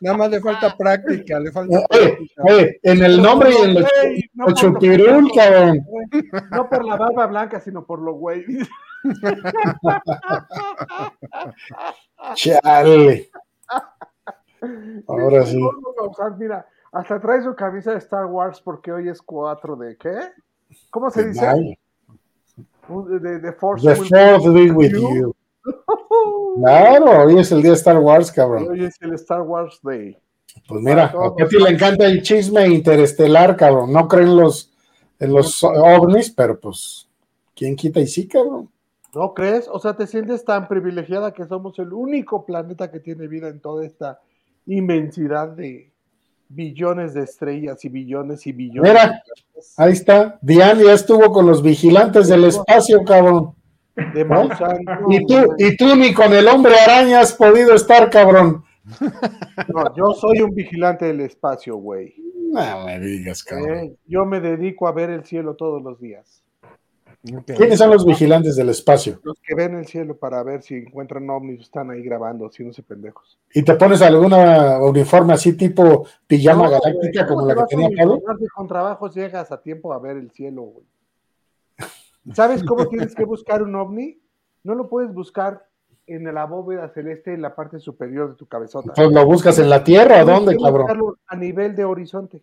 [0.00, 2.42] Nada más le falta práctica, le falta Oye, práctica.
[2.44, 3.84] oye, en el nombre y en los
[4.34, 4.54] no
[5.34, 5.86] cabrón.
[6.52, 8.44] No por la barba blanca, sino por lo güey.
[12.34, 13.30] Chale.
[15.08, 15.60] Ahora sí.
[16.38, 20.18] Mira, hasta trae su camisa de Star Wars porque hoy es 4 de ¿qué?
[20.90, 21.78] ¿Cómo se De dice?
[22.88, 25.14] De, de Force The fourth be with you.
[25.14, 25.34] you.
[26.58, 28.68] Claro, hoy es el día de Star Wars, cabrón.
[28.68, 30.18] Hoy es el Star Wars Day.
[30.66, 33.92] Pues mira, a Peti le encanta el chisme interestelar, cabrón.
[33.92, 34.72] No creen los,
[35.20, 37.08] en los ovnis, pero pues,
[37.54, 38.68] ¿quién quita y sí, cabrón?
[39.14, 39.68] ¿No crees?
[39.70, 43.60] O sea, te sientes tan privilegiada que somos el único planeta que tiene vida en
[43.60, 44.20] toda esta
[44.66, 45.92] inmensidad de
[46.48, 48.90] billones de estrellas y billones y billones.
[48.92, 49.22] Mira.
[49.76, 50.38] Ahí está.
[50.40, 53.54] Diane ya estuvo con los vigilantes del espacio, cabrón.
[54.14, 54.78] de Maussan.
[55.10, 58.64] Y tú, y tú ni con el hombre araña has podido estar, cabrón.
[59.68, 62.14] No, yo soy un vigilante del espacio, güey.
[62.52, 63.78] No me digas, cabrón.
[63.78, 66.42] Eh, Yo me dedico a ver el cielo todos los días.
[67.22, 69.18] ¿Quiénes son los vigilantes del espacio?
[69.24, 73.38] Los que ven el cielo para ver si encuentran ovnis están ahí grabando, haciéndose pendejos.
[73.52, 77.66] ¿Y te pones alguna uniforme así tipo pijama No, galáctica como ¿cómo la que a
[77.66, 78.22] tenía Pablo?
[78.54, 80.86] con trabajos llegas a tiempo a ver el cielo, güey.
[82.34, 84.20] ¿Sabes cómo tienes que buscar un ovni?
[84.62, 85.66] No lo puedes buscar
[86.06, 88.92] en la bóveda celeste en la parte superior de tu cabezota.
[88.94, 91.16] Pues lo buscas en la tierra, ¿o Tienes dónde, cabrón?
[91.26, 92.42] A nivel de horizonte.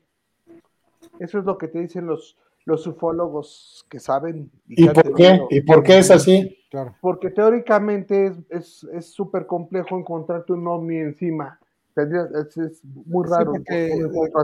[1.19, 4.49] Eso es lo que te dicen los, los ufólogos que saben.
[4.67, 5.39] ¿Y que han por qué?
[5.51, 6.57] ¿Y por qué es así?
[6.71, 6.95] Claro.
[6.99, 11.59] Porque teóricamente es- es es súper complejo encontrarte un ovni encima.
[11.95, 13.51] Es, es muy Sí, raro.
[13.53, 13.91] porque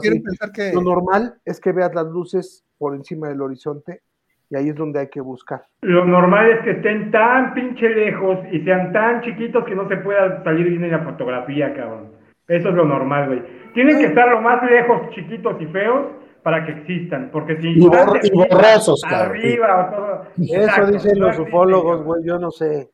[0.02, 4.02] quieren pensar que Lo normal es que veas las luces por encima del horizonte
[4.50, 5.66] y ahí es donde hay que buscar.
[5.82, 9.98] Lo normal es que estén tan pinche lejos y sean tan chiquitos que no se
[9.98, 12.12] pueda salir bien en la fotografía, cabrón.
[12.48, 13.44] Eso es lo normal, güey.
[13.74, 16.08] Tienen que estar lo más lejos, chiquitos y feos,
[16.44, 17.30] para que existan.
[17.32, 19.02] Porque si Y borr- y borrosos.
[19.06, 20.22] Arriba o todo.
[20.44, 22.90] Eso Exacto, dicen los ufólogos, güey, yo no sé.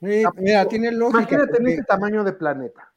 [0.00, 1.20] Sí, mira, tiene lógica.
[1.20, 2.88] Imagínate en porque- este tamaño de planeta.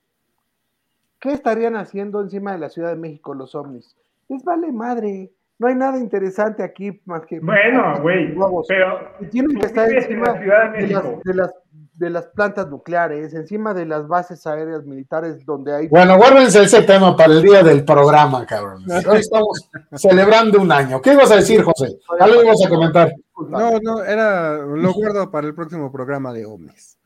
[1.20, 3.96] ¿Qué estarían haciendo encima de la Ciudad de México los ovnis?
[4.30, 5.32] Les vale madre.
[5.58, 7.40] No hay nada interesante aquí más que...
[7.40, 8.36] Bueno, güey,
[8.68, 11.22] pero Y tienen que estar vives en encima la Ciudad de de las, México.
[11.24, 11.54] de, las,
[11.96, 15.88] de las plantas nucleares, encima de las bases aéreas militares donde hay...
[15.88, 18.84] Bueno, guárdense ese tema para el día del programa, cabrón.
[19.08, 21.02] Hoy estamos celebrando un año.
[21.02, 21.98] ¿Qué ibas a decir, José?
[22.20, 23.12] Algo ibas a comentar.
[23.50, 26.98] No, no, era, lo guardo para el próximo programa de ovnis.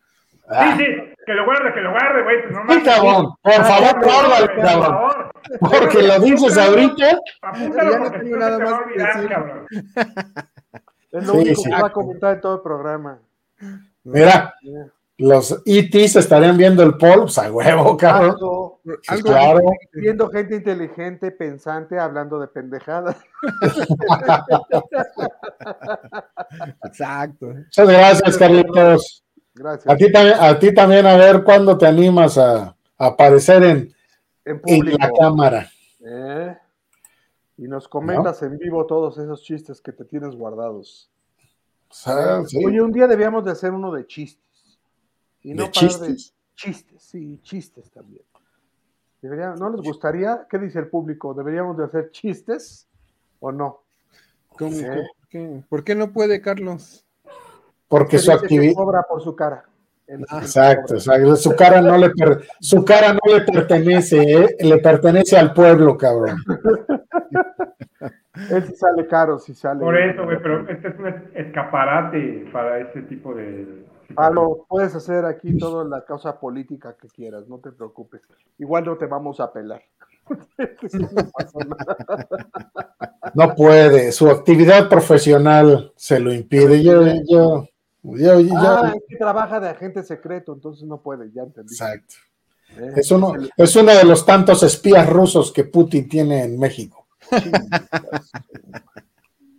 [0.52, 2.41] Ah, Sí, sí, que lo guarde, que lo guarde, güey.
[2.41, 3.34] Pues no sí, cabrón.
[3.43, 4.84] Por favor, guárdalo, Por cabrón.
[4.84, 5.32] favor.
[5.60, 7.17] Porque lo dices ahorita.
[7.43, 9.30] Apúntalo Ya no tengo nada más que decir.
[9.30, 9.65] cabrón.
[11.12, 11.69] Es lo Sí, único sí.
[11.69, 13.19] que va a comentar en todo el programa.
[14.12, 14.54] Mira,
[15.17, 18.32] los ETs estarían viendo el polvo, pues a huevo, cabrón.
[18.32, 19.60] Algo- Algo claro.
[19.93, 23.17] viendo gente inteligente, pensante, hablando de pendejadas.
[26.86, 27.48] Exacto.
[27.48, 29.24] Muchas gracias, Carlitos.
[29.54, 29.93] Gracias.
[29.93, 33.93] A ti, también, a ti también, a ver cuándo te animas a, a aparecer en,
[34.45, 35.67] En la cámara.
[36.06, 36.58] ¿eh?
[37.58, 41.10] Y nos comentas en vivo todos esos chistes que te tienes guardados.
[42.06, 42.63] Ah, sí.
[42.65, 44.80] Oye, un día debíamos de hacer uno de chistes.
[45.41, 46.34] Y no ¿De chistes?
[46.56, 48.23] chistes, sí, chistes también.
[49.21, 50.45] Debería- ¿No les gustaría?
[50.49, 51.34] ¿Qué dice el público?
[51.34, 52.88] ¿Deberíamos de hacer chistes
[53.39, 53.84] o no?
[54.49, 54.84] ¿Cómo- Sí.
[54.86, 55.63] ¿Por qué?
[55.69, 57.06] ¿Por qué no puede, Carlos?
[57.88, 58.73] Porque Que su actividad.
[58.75, 59.65] cobra por su cara.
[60.08, 60.99] Él Exacto.
[61.36, 64.56] Su cara no le, per- su cara no le pertenece, ¿eh?
[64.60, 66.38] le pertenece al pueblo, cabrón.
[68.52, 69.80] Él sí sale caro, sí sale.
[69.82, 73.86] Por eso, güey, pero este es un es- escaparate para este tipo de.
[74.15, 78.21] Pablo, puedes hacer aquí toda la causa política que quieras, no te preocupes.
[78.58, 79.82] Igual no te vamos a pelar.
[80.93, 82.28] No pasa nada.
[83.34, 86.84] No puede, su actividad profesional se lo impide.
[86.84, 87.67] Yo, yo,
[88.04, 91.73] yo, yo- Ah, es que trabaja de agente secreto, entonces no puede, ya entendí.
[91.73, 92.15] exacto.
[92.78, 92.91] ¿eh?
[92.95, 96.99] Es uno, es uno de los tantos espías rusos que Putin tiene en México.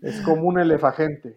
[0.03, 1.37] Es como un elefagente.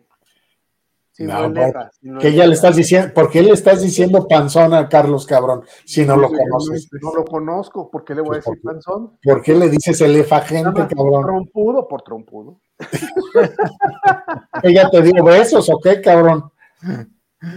[1.12, 3.84] Si no, No, elefa, si no Que ya le estás diciendo, ¿por qué le estás
[3.84, 6.90] diciendo panzón a Carlos Cabrón si no lo conoces?
[7.00, 9.20] No lo conozco, ¿por qué le voy a decir panzón?
[9.22, 11.24] ¿Por qué le dices elefagente, cabrón?
[11.24, 12.60] trompudo por trompudo.
[14.64, 16.52] ¿Ella te dio besos o qué, cabrón?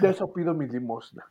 [0.02, 1.24] De eso pido mi limosna.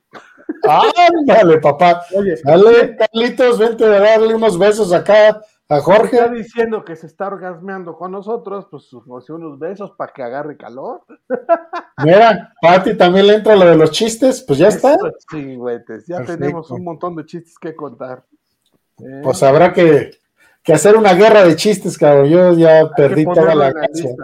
[0.64, 2.02] Ándale, papá.
[2.16, 6.30] Oye, Dale, Carlitos, vente a darle unos besos acá a está Jorge.
[6.30, 10.58] diciendo que se está orgasmeando con nosotros, pues nos dio unos besos para que agarre
[10.58, 11.04] calor.
[12.04, 14.98] Mira, Pati también le entra lo de los chistes, pues ya está.
[15.32, 16.40] Chingüetes, ya Perfecto.
[16.40, 18.24] tenemos un montón de chistes que contar.
[19.00, 19.22] ¿eh?
[19.24, 20.12] Pues habrá que,
[20.62, 22.30] que hacer una guerra de chistes, cabrón.
[22.30, 24.16] Yo ya perdí toda la gracia.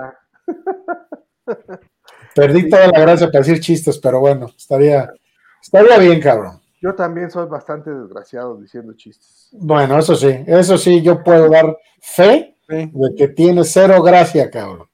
[2.33, 5.11] Perdí toda la gracia para decir chistes, pero bueno, estaría,
[5.61, 6.60] estaría bien, cabrón.
[6.81, 9.49] Yo también soy bastante desgraciado diciendo chistes.
[9.53, 14.87] Bueno, eso sí, eso sí, yo puedo dar fe de que tiene cero gracia, cabrón.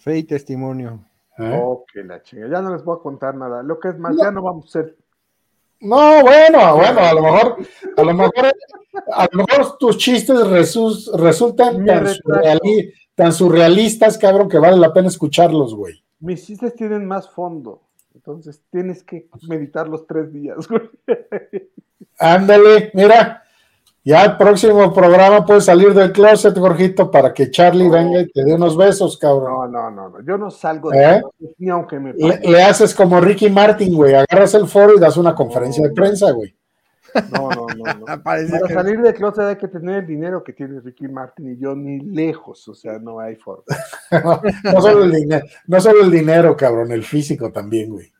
[0.00, 1.04] fe y testimonio.
[1.38, 1.60] ¿eh?
[1.62, 2.48] Oh, que la chinga.
[2.48, 3.62] Ya no les voy a contar nada.
[3.62, 4.22] Lo que es más, No.
[4.24, 4.96] ya no vamos a ser.
[5.80, 7.56] No, bueno, bueno, a lo mejor,
[7.96, 8.52] a lo mejor,
[9.12, 14.92] a lo mejor tus chistes resu- resultan tan, surreali- tan surrealistas, cabrón, que vale la
[14.92, 16.02] pena escucharlos, güey.
[16.20, 17.82] Mis chistes tienen más fondo.
[18.14, 20.88] Entonces tienes que meditar los tres días, güey.
[22.18, 23.42] Ándale, mira,
[24.04, 28.44] ya el próximo programa puedes salir del closet, Jorgito, para que Charlie venga y te
[28.44, 29.72] dé unos besos, cabrón.
[29.72, 30.20] No, no, no, no.
[30.24, 31.22] Yo no salgo de ¿Eh?
[31.58, 35.16] ni aunque me Le, le haces como Ricky Martin, güey, agarras el foro y das
[35.16, 36.54] una conferencia de prensa, güey.
[37.32, 40.80] No, no, no, Para que- salir de closet hay que tener el dinero que tiene
[40.80, 43.64] Ricky Martin y yo ni lejos, o sea, no hay forma.
[44.64, 48.12] No solo el dinero, no solo el dinero, cabrón, el físico también, güey.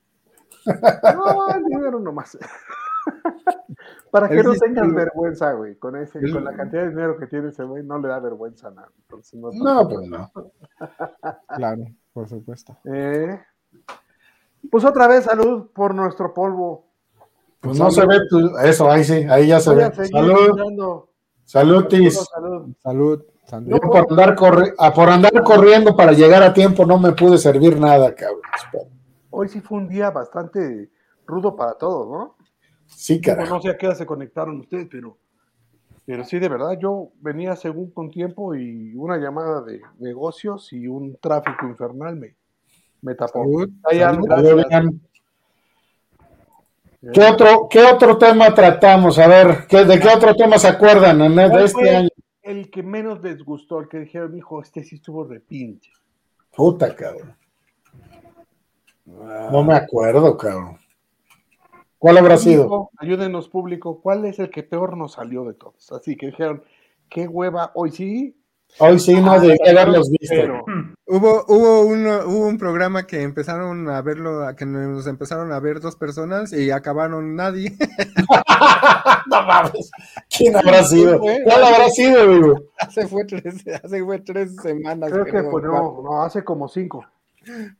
[0.67, 2.39] No, el dinero nomás.
[4.11, 7.27] Para que no tengas vergüenza, güey, con ese, El- con la cantidad de dinero que
[7.27, 8.89] tiene ese güey, no le da vergüenza nada.
[9.03, 10.31] Entonces, no, No, pues no.
[11.57, 12.77] Claro, por supuesto.
[12.85, 13.41] Eh,
[14.71, 16.87] Pues otra vez salud por nuestro polvo.
[17.65, 20.07] Pues no se ve tu- eso, ahí sí, ahí ya se Voy ve.
[20.09, 21.05] Salud,
[21.45, 22.15] salutis.
[22.15, 23.25] Salud, salud.
[23.47, 23.69] Salud.
[23.69, 27.37] Yo por andar, corri- ah, por andar corriendo para llegar a tiempo no me pude
[27.39, 28.41] servir nada, cabrón.
[29.31, 30.91] Hoy sí fue un día bastante
[31.27, 32.37] rudo para todos, ¿no?
[32.87, 33.57] Sí, carajo.
[33.57, 35.19] no sé a qué hora se conectaron ustedes, pero,
[36.07, 40.87] pero sí, de verdad, yo venía según con tiempo y una llamada de negocios y
[40.87, 42.37] un tráfico infernal me,
[43.03, 43.43] me tapó.
[43.43, 43.69] Salud,
[44.27, 44.85] gracias.
[47.13, 49.19] ¿Qué otro, ¿Qué otro tema tratamos?
[49.19, 52.09] A ver, ¿qué, ¿de qué otro tema se acuerdan en- de ¿Cuál este año?
[52.43, 55.91] El que menos les gustó, el que dijeron, hijo, este sí estuvo de pinche.
[56.55, 57.35] Puta, cabrón.
[59.07, 60.79] No me acuerdo, cabrón.
[61.99, 62.91] ¿Cuál habrá sido?
[62.99, 65.91] Ayúdenos, público, ¿cuál es el que peor nos salió de todos?
[65.93, 66.63] Así que dijeron,
[67.09, 68.37] qué hueva, hoy sí.
[68.79, 70.27] Hoy sí no debí haberlos visto.
[70.35, 70.65] Pero,
[71.07, 75.81] Hubo, hubo, uno, hubo un programa que empezaron a verlo, que nos empezaron a ver
[75.81, 77.77] dos personas y acabaron nadie.
[79.27, 79.91] no mames.
[80.35, 81.21] ¿Quién habrá sido?
[81.21, 82.63] ¿Cuál habrá sido, amigo?
[82.79, 85.13] hace, fue tres, hace fue tres semanas.
[85.13, 87.05] creo que no, fue, no, no, hace como cinco.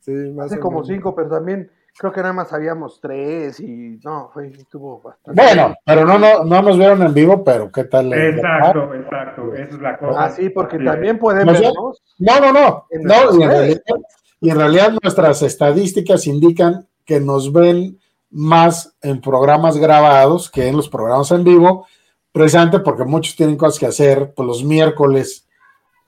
[0.01, 0.89] Sí, más Hace o como menos.
[0.89, 5.41] cinco, pero también creo que nada más habíamos tres y no, fue, estuvo bastante.
[5.41, 8.13] Bueno, pero no, no, no nos vieron en vivo, pero ¿qué tal?
[8.13, 9.55] Exacto, exacto.
[9.55, 10.25] Esa es la cosa.
[10.25, 10.85] Ah, sí, porque Sí.
[10.85, 12.03] también vernos.
[12.19, 12.87] No, no, no.
[12.91, 13.83] En no nuestras y, en redes.
[13.87, 14.09] realidad,
[14.41, 17.99] y en realidad nuestras estadísticas indican que nos ven
[18.31, 21.87] más en programas grabados que en los programas en vivo,
[22.33, 25.47] precisamente porque muchos tienen cosas que hacer pues, los miércoles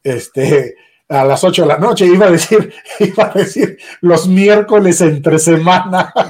[0.03, 0.75] este,
[1.09, 2.07] a las 8 de la noche.
[2.07, 6.13] Iba a decir, iba a decir los miércoles entre semana.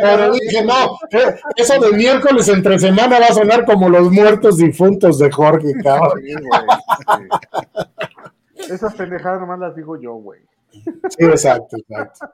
[0.00, 4.56] Pero- dije, no, eh, eso de miércoles entre semana va a sonar como los muertos
[4.58, 6.20] difuntos de Jorge, cabrón.
[8.54, 10.40] Esas pendejadas nomás las digo yo, güey.
[10.72, 12.30] Sí, exacto, exacto.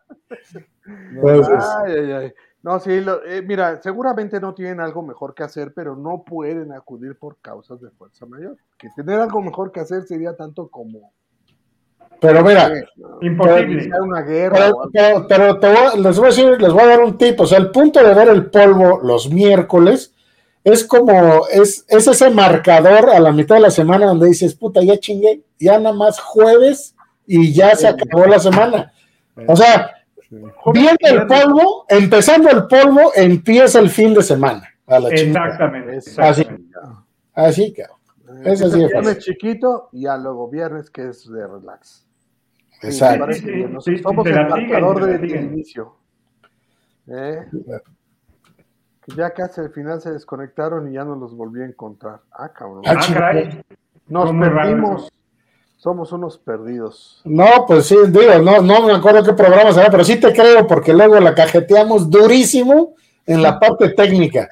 [0.87, 2.33] Entonces, Ay, ay, ay.
[2.63, 6.73] No, sí, lo- eh, mira, seguramente no tienen algo mejor que hacer, pero no pueden
[6.73, 8.57] acudir por causas de fuerza mayor.
[8.79, 11.13] Que tener algo mejor que hacer sería tanto como
[12.23, 12.85] pero mira, eh,
[13.23, 13.91] Imposible.
[14.01, 14.71] una guerra.
[15.27, 17.41] pero, te voy les voy a decir, les voy a dar un tip.
[17.41, 20.15] O sea, el punto de ver el polvo los miércoles
[20.63, 24.81] es como, es, es ese marcador a la mitad de la semana donde dices, puta,
[24.85, 26.95] ya chingué, ya nada más jueves
[27.27, 28.93] y ya se acabó la semana.
[29.49, 29.91] O sea,
[30.73, 34.69] viendo el polvo, empezando el polvo, empieza el fin de semana.
[34.87, 35.47] A la chingada.
[35.47, 35.97] Exactamente.
[36.19, 36.47] Así.
[37.35, 37.83] Así que,
[38.45, 39.23] Eso sí es viernes fácil.
[39.23, 42.07] chiquito y ya luego viernes que es de relax.
[42.83, 43.33] Exacto.
[43.33, 43.65] Sí, sí.
[43.71, 45.45] Nos- somos el marcador del siguen.
[45.53, 45.97] inicio.
[47.07, 47.47] ¿Eh?
[49.17, 52.21] Ya casi al final se desconectaron y ya no los volví a encontrar.
[52.33, 52.83] Ah, cabrón.
[52.87, 53.63] Ah, Ah, caray.
[54.09, 55.11] Nos perdimos.
[55.83, 57.21] Somos unos perdidos.
[57.25, 60.65] No, pues sí, digo, no, no me acuerdo qué programa será, pero sí te creo
[60.65, 62.95] porque luego la cajeteamos durísimo
[63.27, 64.49] en la parte técnica.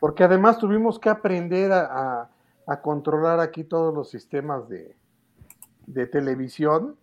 [0.00, 1.80] Porque además tuvimos que aprender a,
[2.22, 2.30] a-
[2.66, 4.96] a controlar aquí todos los sistemas de,
[5.86, 6.96] de televisión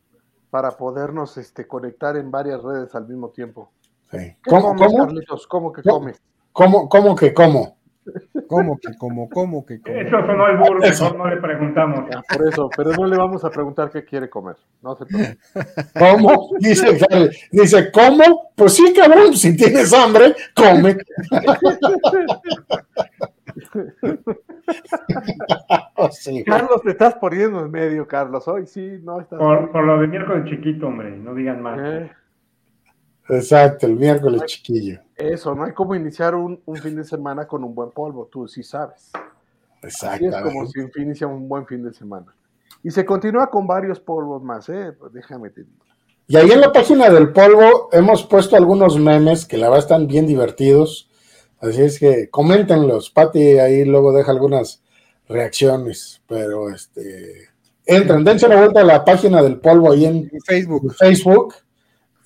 [0.50, 3.70] para podernos este, conectar en varias redes al mismo tiempo.
[4.10, 4.18] Sí.
[4.18, 5.46] ¿Qué ¿Cómo, comes, cómo, Carlitos?
[5.46, 6.20] ¿Cómo que comes?
[6.52, 7.77] cómo, cómo que cómo?
[8.48, 9.96] ¿Cómo que, cómo, cómo que, cómo?
[9.96, 12.10] Eso sonó el burro, mejor no le preguntamos.
[12.10, 14.56] Ya, por eso, pero no le vamos a preguntar qué quiere comer.
[14.82, 15.38] No se preocupe.
[15.98, 16.50] ¿Cómo?
[16.60, 16.98] Dice,
[17.52, 18.52] dice, ¿cómo?
[18.56, 20.98] Pues sí, cabrón, si tienes hambre, come.
[25.96, 26.44] Oh, sí.
[26.44, 28.48] Carlos, te estás poniendo en medio, Carlos.
[28.48, 29.40] Hoy sí, no estás.
[29.40, 31.80] Por, por lo de miércoles chiquito, hombre, no digan más.
[31.82, 32.12] Eh,
[33.30, 35.00] Exacto, el miércoles chiquillo.
[35.16, 38.48] eso, no hay como iniciar un, un fin de semana con un buen polvo, tú
[38.48, 39.12] sí sabes.
[39.84, 40.92] Así es como Exactamente.
[40.94, 42.34] se inicia un buen fin de semana.
[42.84, 44.94] Y se continúa con varios polvos más, ¿eh?
[44.98, 45.84] Pues déjame te digo.
[46.28, 50.08] Y ahí en la página del polvo hemos puesto algunos memes que la verdad están
[50.08, 51.10] bien divertidos.
[51.60, 53.10] Así es que coméntenlos.
[53.10, 54.84] Pati ahí luego deja algunas
[55.28, 56.22] reacciones.
[56.28, 57.50] Pero este
[57.86, 60.94] entren, dense una vuelta a la página del polvo ahí en En Facebook.
[60.96, 61.56] Facebook.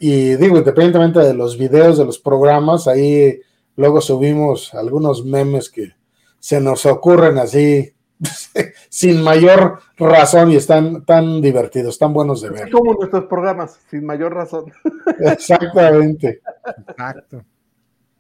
[0.03, 3.39] Y digo, independientemente de los videos, de los programas, ahí
[3.75, 5.91] luego subimos algunos memes que
[6.39, 7.93] se nos ocurren así
[8.89, 12.71] sin mayor razón y están tan divertidos, tan buenos de ver.
[12.71, 14.73] como nuestros programas, sin mayor razón.
[15.19, 16.41] Exactamente.
[16.87, 17.43] Exacto.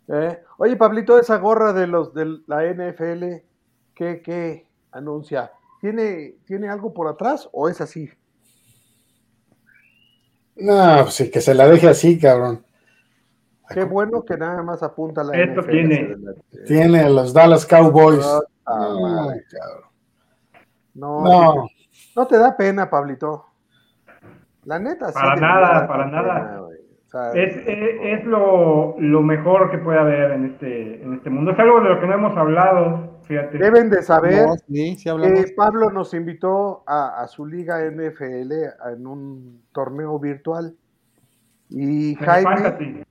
[0.07, 0.37] ¿Eh?
[0.59, 3.43] Oye, Pablito, esa gorra de los de la NFL,
[3.95, 5.51] ¿qué, qué anuncia?
[5.79, 8.07] ¿Tiene, ¿Tiene algo por atrás o es así?
[10.61, 12.63] No, pues sí, que se la deje así, cabrón.
[13.73, 15.71] Qué bueno que nada más apunta a la Esto NFL.
[15.71, 16.15] tiene.
[16.67, 18.25] Tiene a los Dallas Cowboys.
[18.65, 19.91] Ah, cabrón.
[20.93, 21.67] No, No,
[22.15, 23.45] no te da pena, Pablito.
[24.65, 26.61] La neta, sí Para nada, da para nada.
[27.33, 31.51] Es, es, es lo, lo mejor que puede haber en este, en este mundo.
[31.51, 33.57] Es algo de lo que no hemos hablado, fíjate.
[33.57, 35.45] deben de saber No, sí, sí hablamos.
[35.45, 38.51] que Pablo nos invitó a, a su liga NFL
[38.93, 40.75] en un torneo virtual.
[41.69, 43.03] Y En Jaime, Fantasy.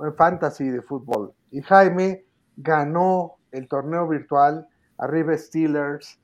[0.00, 1.32] en fantasy de fútbol.
[1.50, 2.24] Y Jaime
[2.56, 4.66] ganó el torneo virtual
[4.98, 6.18] arriba Steelers,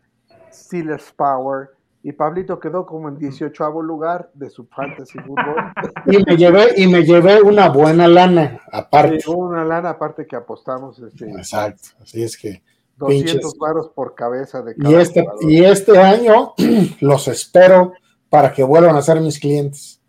[0.52, 1.70] Steelers Power.
[2.02, 5.56] Y Pablito quedó como en 18 lugar de su fantasy fútbol.
[6.06, 9.18] y me llevé, y me llevé una buena lana, aparte.
[9.26, 11.88] Una lana aparte que apostamos este, Exacto.
[12.00, 12.62] Así es que.
[12.96, 13.58] 200 pinches.
[13.58, 15.50] varos por cabeza de Y cada este, jugador.
[15.50, 16.54] y este año
[17.00, 17.92] los espero
[18.28, 20.00] para que vuelvan a ser mis clientes.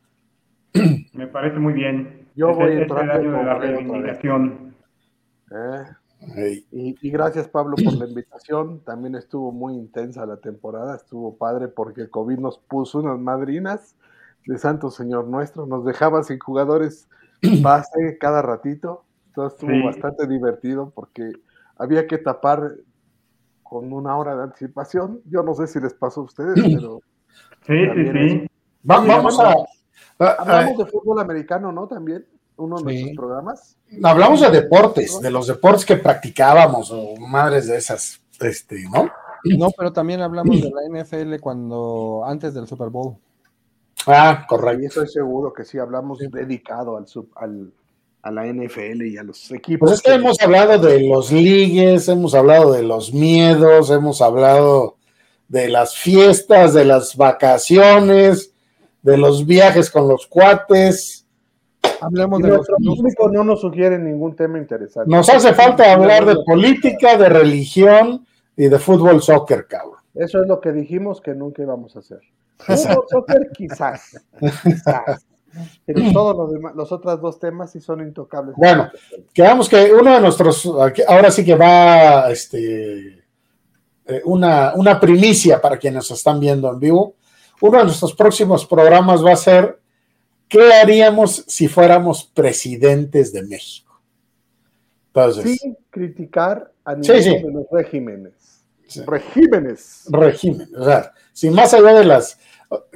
[1.13, 2.27] Me parece muy bien.
[2.35, 4.75] Yo voy a entrar es el año de de la reivindicación.
[5.51, 6.63] ¿Eh?
[6.71, 8.81] Y, y gracias Pablo por la invitación.
[8.83, 13.95] También estuvo muy intensa la temporada, estuvo padre porque el COVID nos puso unas madrinas
[14.45, 17.07] de Santo Señor Nuestro, nos dejaba sin jugadores
[17.61, 19.03] base cada ratito.
[19.27, 19.83] Entonces estuvo Sí.
[19.83, 21.31] bastante divertido porque
[21.80, 22.75] había que tapar
[23.63, 25.21] con una hora de anticipación.
[25.25, 27.01] Yo no sé si les pasó a ustedes, pero
[27.65, 28.47] Sí, sí, sí.
[28.89, 29.53] va- Sí, vamos a.
[30.19, 31.88] hablamos- de fútbol americano, ¿no?
[31.88, 32.25] También,
[32.57, 33.03] uno de Sí.
[33.03, 33.78] nuestros programas.
[34.03, 39.09] hablamos de deportes, de los deportes que practicábamos, o madres de esas, este, ¿no?
[39.57, 43.15] No, pero también hablamos de la NFL cuando antes del Super Bowl.
[44.07, 44.88] Ah, Y correcto.
[44.88, 47.71] estoy seguro que sí, hablamos dedicado al, sub- al,
[48.28, 49.89] a la NFL y a los equipos.
[49.89, 54.97] Pues es que hemos hablado de los ligues, hemos hablado de los miedos, hemos hablado
[55.47, 58.53] de las fiestas, de las vacaciones,
[59.01, 61.25] de los viajes con los cuates.
[62.01, 65.09] Hablemos Y de los público no nos sugiere ningún tema interesante.
[65.09, 68.25] Nos hace falta hablar de política, de religión
[68.57, 69.99] y de fútbol, soccer, cabrón.
[70.13, 72.19] Eso es lo que dijimos que nunca íbamos a hacer.
[72.57, 74.21] Fútbol, soccer, quizás.
[74.63, 75.25] quizás.
[75.86, 78.55] Pero todos los, demás, los otros dos temas sí son intocables.
[78.58, 78.89] Bueno.
[79.34, 80.66] Quedamos que uno de nuestros,
[81.08, 83.24] ahora sí que va, este,
[84.05, 87.16] eh, una, una primicia para quienes nos están viendo en vivo.
[87.62, 89.80] Uno de nuestros próximos programas va a ser
[90.47, 94.01] ¿qué haríamos si fuéramos presidentes de México?
[95.08, 97.30] Entonces, Sin criticar a ninguno sí.
[97.30, 98.34] de los regímenes.
[98.88, 99.01] Sí.
[99.05, 100.05] Regímenes.
[100.10, 102.39] régimen, o sea, sin más allá de las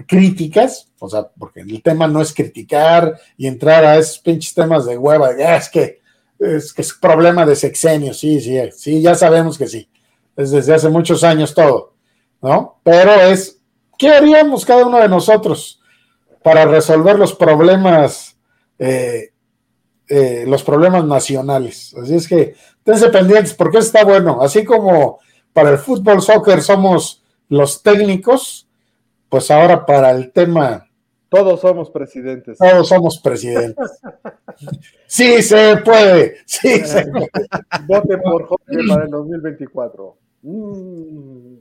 [0.07, 4.85] críticas, o sea, porque el tema no es criticar y entrar a esos pinches temas
[4.85, 6.01] de hueva, "Ah, es que
[6.39, 9.87] es que es problema de sexenio, sí, sí, sí, ya sabemos que sí,
[10.35, 11.93] es desde hace muchos años todo,
[12.41, 12.79] ¿no?
[12.83, 13.59] Pero es,
[13.97, 15.79] ¿qué haríamos cada uno de nosotros
[16.43, 18.35] para resolver los problemas,
[18.79, 19.33] eh,
[20.07, 21.93] eh, los problemas nacionales?
[22.01, 25.19] Así es que, tense pendientes, porque eso está bueno, así como
[25.53, 28.67] para el fútbol, soccer somos los técnicos,
[29.31, 30.85] pues ahora para el tema,
[31.29, 32.57] Todos somos presidentes.
[32.57, 34.01] todos somos presidentes.
[35.07, 37.29] Sí se puede, sí se puede.
[37.87, 40.15] Vote por Jorge para el 2024.
[40.43, 41.55] Mm.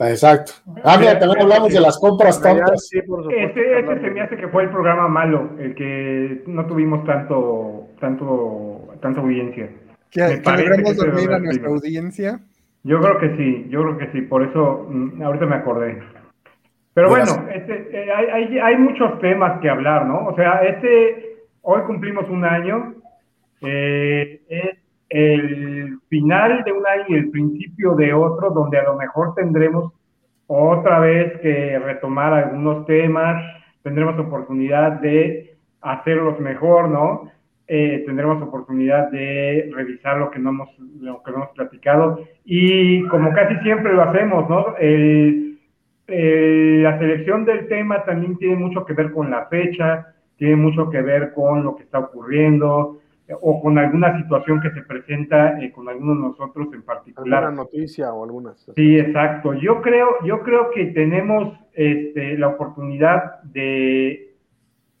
[0.00, 0.52] Exacto.
[0.84, 2.88] Ah, mira, también hablamos de las compras tontas.
[2.88, 3.40] Sí, por supuesto.
[3.40, 7.88] Este, este se me hace que fue el programa malo, el que no tuvimos tanto,
[8.00, 9.70] tanto, tanta audiencia.
[10.10, 12.40] Que, Me dormir a nuestra audiencia.
[12.82, 16.02] Yo creo que sí, yo creo que sí, por eso mm, ahorita me acordé.
[17.00, 20.26] Pero bueno, este, eh, hay, hay, hay muchos temas que hablar, ¿no?
[20.26, 22.94] O sea, este, hoy cumplimos un año,
[23.62, 24.78] eh, es
[25.08, 29.92] el final de un año y el principio de otro, donde a lo mejor tendremos
[30.46, 33.42] otra vez que retomar algunos temas,
[33.82, 37.30] tendremos oportunidad de hacerlos mejor, ¿no?
[37.72, 40.68] eh, tendremos oportunidad de revisar lo que no hemos,
[41.00, 44.76] lo que no hemos platicado y como casi siempre lo hacemos, ¿no?
[44.76, 45.49] El-
[46.10, 50.90] eh, la selección del tema también tiene mucho que ver con la fecha, tiene mucho
[50.90, 55.60] que ver con lo que está ocurriendo eh, o con alguna situación que se presenta
[55.60, 57.44] eh, con alguno de nosotros en particular.
[57.44, 58.66] alguna noticia o algunas.
[58.74, 59.54] Sí, exacto.
[59.54, 64.34] Yo creo, yo creo que tenemos este, la oportunidad de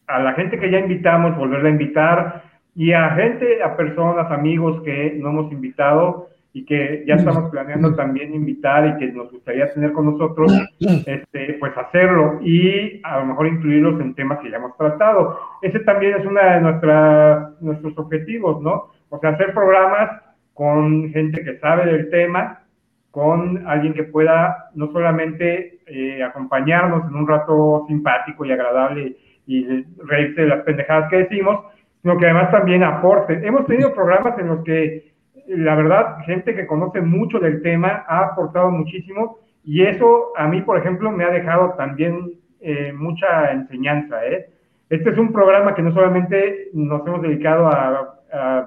[0.06, 2.42] a la gente que ya invitamos, volverla a invitar,
[2.74, 7.94] y a gente, a personas, amigos que no hemos invitado y que ya estamos planeando
[7.94, 13.26] también invitar y que nos gustaría tener con nosotros, este, pues hacerlo y a lo
[13.26, 15.38] mejor incluirlos en temas que ya hemos tratado.
[15.62, 18.86] Ese también es uno de nuestras, nuestros objetivos, ¿no?
[19.10, 20.22] O sea, hacer programas
[20.54, 22.60] con gente que sabe del tema,
[23.10, 29.84] con alguien que pueda no solamente eh, acompañarnos en un rato simpático y agradable y
[30.04, 31.64] reírse de las pendejadas que decimos,
[32.02, 33.40] sino que además también aporte.
[33.44, 35.09] Hemos tenido programas en los que,
[35.56, 40.62] la verdad, gente que conoce mucho del tema ha aportado muchísimo y eso a mí,
[40.62, 44.24] por ejemplo, me ha dejado también eh, mucha enseñanza.
[44.26, 44.48] ¿eh?
[44.88, 48.66] Este es un programa que no solamente nos hemos dedicado a, a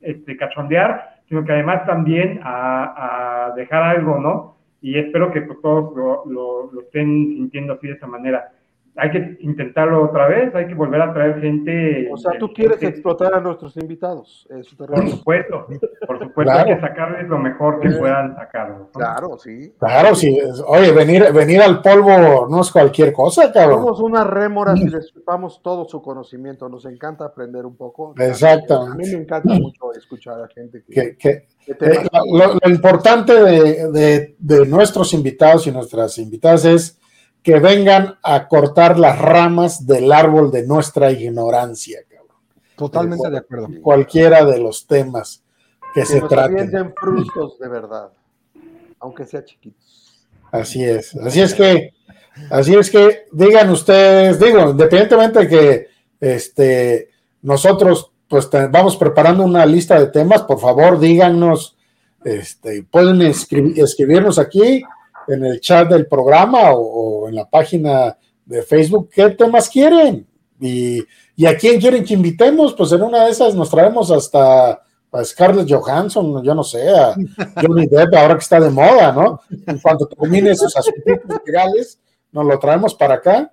[0.00, 4.56] este, cachondear, sino que además también a, dejar algo, ¿no?
[4.80, 8.50] Y espero que pues, todos lo, lo, lo estén sintiendo así de esa manera
[8.98, 12.08] hay que intentarlo otra vez, hay que volver a traer gente.
[12.10, 14.46] O sea, tú quieres gente, explotar a nuestros invitados.
[14.50, 15.66] Eso te por supuesto,
[16.06, 16.68] por supuesto, claro.
[16.70, 18.70] hay que sacarles lo mejor que puedan sacar.
[18.70, 18.90] ¿no?
[18.92, 19.74] Claro, sí.
[19.78, 20.38] Claro, sí.
[20.66, 23.80] Oye, venir, venir al polvo no es cualquier cosa, cabrón.
[23.80, 26.68] Somos unas rémoras y les chupamos todo su conocimiento.
[26.68, 28.14] Nos encanta aprender un poco.
[28.18, 28.92] Exactamente.
[28.92, 31.16] A mí me encanta mucho escuchar a gente que.
[31.16, 37.00] que, que eh, lo, lo, importante de, de, de nuestros invitados y nuestras invitadas es
[37.46, 42.36] que vengan a cortar las ramas del árbol de nuestra ignorancia, cabrón.
[42.74, 43.68] Totalmente de acuerdo.
[43.80, 45.44] Cualquiera de los temas
[45.94, 46.92] que, que se nos traten.
[47.00, 48.10] frutos de verdad,
[48.98, 50.26] aunque sea chiquitos.
[50.50, 51.14] Así es.
[51.18, 51.94] Así es que,
[52.50, 55.88] así es que digan ustedes, digo, independientemente de que
[56.18, 57.10] este,
[57.42, 61.76] nosotros pues te, vamos preparando una lista de temas, por favor, díganos,
[62.24, 64.82] este, pueden escribir, escribirnos aquí
[65.28, 70.26] en el chat del programa o, en la página de Facebook qué temas quieren
[70.60, 71.02] y,
[71.34, 72.74] y, a quién quieren que invitemos.
[72.74, 74.80] Pues en una de esas nos traemos hasta
[75.16, 77.14] a Scarlett Johansson, yo no sé, a
[77.60, 79.40] Johnny Depp, ahora que está de moda, ¿no?
[79.66, 81.98] En cuanto termine sus asuntos legales,
[82.32, 83.52] nos lo traemos para acá.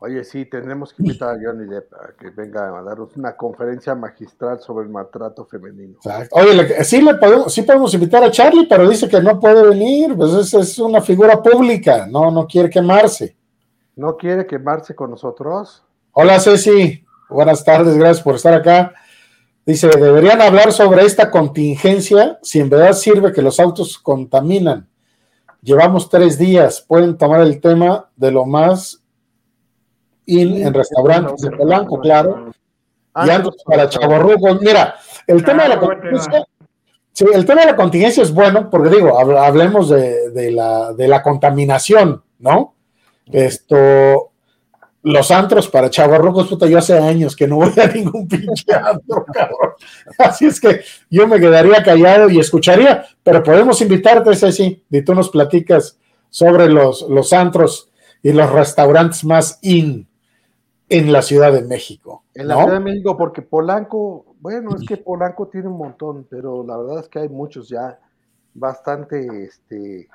[0.00, 3.94] Oye, sí, tendremos que invitar a Johnny Depp a que venga a darnos una conferencia
[3.94, 5.94] magistral sobre el maltrato femenino.
[5.94, 6.36] Exacto.
[6.36, 10.14] Oye, sí, le podemos, sí podemos invitar a Charlie, pero dice que no puede venir,
[10.16, 13.36] pues es, es, una figura pública, no, no quiere quemarse.
[13.96, 15.82] ¿No quiere quemarse con nosotros?
[16.12, 18.92] Hola, Ceci, buenas tardes, gracias por estar acá.
[19.64, 24.86] Dice, deberían hablar sobre esta contingencia, si en verdad sirve que los autos contaminan.
[25.62, 29.03] Llevamos tres días, pueden tomar el tema de lo más
[30.26, 32.52] in en restaurantes de Polanco, claro.
[33.16, 34.60] Y antes para chavorrucos.
[34.60, 34.96] Mira,
[35.26, 36.44] el tema de la contingencia,
[37.12, 41.06] sí, el tema de la contingencia es bueno, porque digo, hablemos de, de, la, de
[41.06, 42.74] la contaminación, ¿no?
[43.32, 44.32] Esto,
[45.04, 49.24] los antros para chavorrucos, puta, yo hace años que no voy a ningún pinche antro,
[49.32, 49.74] cabrón.
[50.18, 55.14] Así es que yo me quedaría callado y escucharía, pero podemos invitarte, Ceci, y tú
[55.14, 55.98] nos platicas
[56.30, 57.90] sobre los, los antros
[58.22, 60.08] y los restaurantes más in
[60.88, 62.24] en la Ciudad de México.
[62.34, 62.60] En la ¿no?
[62.62, 67.00] Ciudad de México, porque Polanco, bueno, es que Polanco tiene un montón, pero la verdad
[67.00, 67.98] es que hay muchos ya
[68.54, 70.08] bastante, este,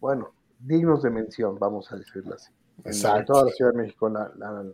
[0.00, 2.50] bueno, dignos de mención, vamos a decirlo así.
[2.84, 3.18] Exacto.
[3.18, 4.64] En toda la Ciudad de México, la, la,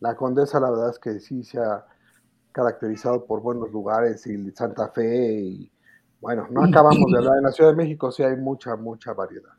[0.00, 1.84] la, Condesa, la verdad es que sí se ha
[2.52, 5.72] caracterizado por buenos lugares y Santa Fe y,
[6.20, 9.52] bueno, no acabamos de hablar, en la Ciudad de México sí hay mucha, mucha variedad.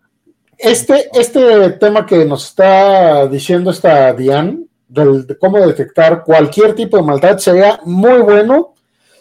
[0.57, 6.97] Este, este tema que nos está diciendo esta Diane, del, de cómo detectar cualquier tipo
[6.97, 8.73] de maldad sería muy bueno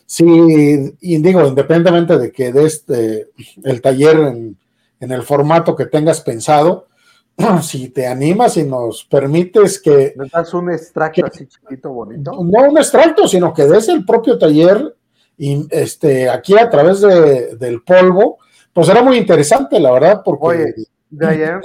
[0.04, 3.28] si, y digo, independientemente de que de este,
[3.62, 4.56] el taller en,
[4.98, 6.88] en, el formato que tengas pensado,
[7.62, 10.12] si te animas y nos permites que...
[10.16, 12.32] ¿Me das un extracto que, así chiquito, bonito?
[12.32, 14.96] No un extracto, sino que des el propio taller
[15.38, 18.38] y este, aquí a través de, del polvo,
[18.72, 20.46] pues era muy interesante, la verdad, porque...
[20.46, 20.74] Oye,
[21.08, 21.60] de ayer,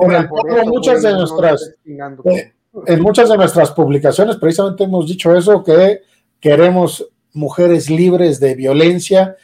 [0.00, 1.74] en el polvo muchas de nuestras...
[1.84, 2.52] Eh,
[2.86, 6.02] en muchas de nuestras publicaciones precisamente hemos dicho eso, que
[6.40, 9.36] queremos mujeres libres de violencia.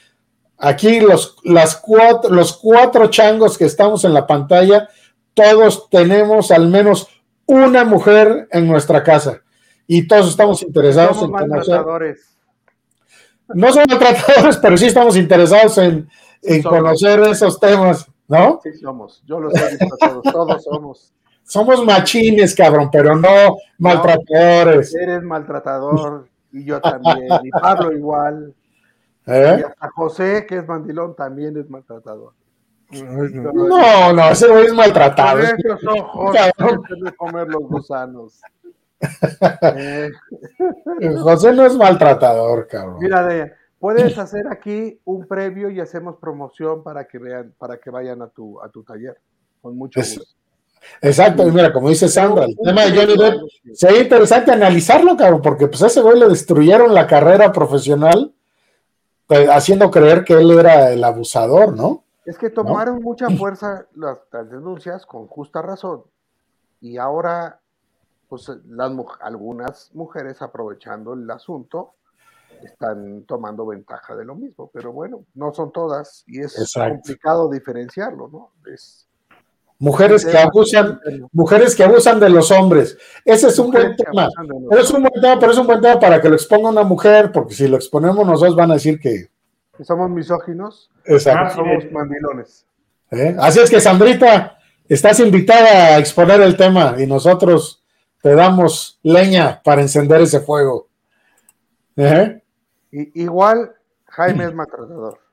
[0.58, 4.88] Aquí los, las cuatro, los cuatro changos que estamos en la pantalla,
[5.34, 7.08] todos tenemos al menos
[7.46, 9.42] una mujer en nuestra casa.
[9.86, 12.16] y todos estamos interesados Somos en conocer.
[13.48, 16.08] No somos maltratadores, pero sí estamos interesados en,
[16.42, 18.60] en conocer esos temas, ¿no?
[18.62, 19.22] Sí somos.
[19.26, 20.22] Yo los he visto a todos.
[20.32, 21.12] Todos somos.
[21.46, 24.94] Somos machines, cabrón, pero no maltratadores.
[24.94, 27.28] Eres maltratador y yo también.
[27.44, 28.52] Y Pablo igual.
[29.26, 29.56] ¿eh?
[29.60, 32.32] Y hasta José, que es mandilón, también es maltratador.
[32.90, 35.40] No, no, ese güey es maltratado.
[35.82, 36.36] Con ojos,
[37.02, 38.40] de comer los gusanos.
[39.76, 40.10] Eh,
[41.20, 42.98] José no es maltratador, cabrón.
[43.00, 47.90] mira, de, puedes hacer aquí un previo y hacemos promoción para que vean, para que
[47.90, 49.16] vayan a tu, a tu taller.
[49.60, 50.32] Con mucho Es- gusto.
[51.02, 53.40] Exacto, y mira, como dice Sandra, el tema de Johnny Depp
[53.74, 58.32] sería interesante analizarlo, cabrón, porque pues a ese güey le destruyeron la carrera profesional
[59.28, 62.04] eh, haciendo creer que él era el abusador, ¿no?
[62.24, 66.04] Es que tomaron mucha fuerza las, las denuncias con justa razón.
[66.80, 67.60] Y ahora,
[68.28, 71.94] pues las, algunas mujeres aprovechando el asunto
[72.62, 74.70] están tomando ventaja de lo mismo.
[74.72, 76.94] Pero bueno, no son todas y es Exacto.
[76.94, 78.52] complicado diferenciarlo, ¿no?
[78.72, 79.05] Es,
[79.78, 81.00] Mujeres que abusan,
[81.32, 82.96] mujeres que abusan de los hombres.
[83.24, 84.28] Ese es un buen Mujeres tema.
[84.70, 86.82] Pero es un buen tema, pero es un buen tema para que lo exponga una
[86.82, 89.28] mujer, porque si lo exponemos nosotros van a decir que.
[89.76, 91.56] que somos misóginos, Exacto.
[91.56, 92.66] somos mandilones.
[93.10, 93.36] ¿eh?
[93.38, 94.58] Así es que, Sandrita,
[94.88, 97.84] estás invitada a exponer el tema y nosotros
[98.22, 100.88] te damos leña para encender ese fuego.
[101.96, 102.42] ¿Eh?
[102.90, 103.74] Y, igual,
[104.06, 105.25] Jaime es maltratador.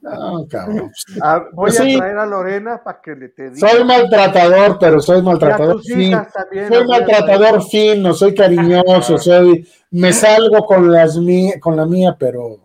[0.00, 0.92] No, cabrón.
[1.22, 1.94] Ah, voy Sí.
[1.94, 3.68] a traer a Lorena para que le te diga.
[3.68, 6.26] Soy maltratador, pero soy maltratador fino.
[6.68, 12.58] Soy maltratador fino, soy cariñoso, soy, me salgo con las mi- con la mía, pero,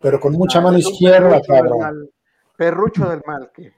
[0.00, 1.78] pero con mucha Ah, mano izquierda, perrucho del cabrón.
[1.78, 2.10] mal.
[2.56, 3.72] Perrucho del mal que.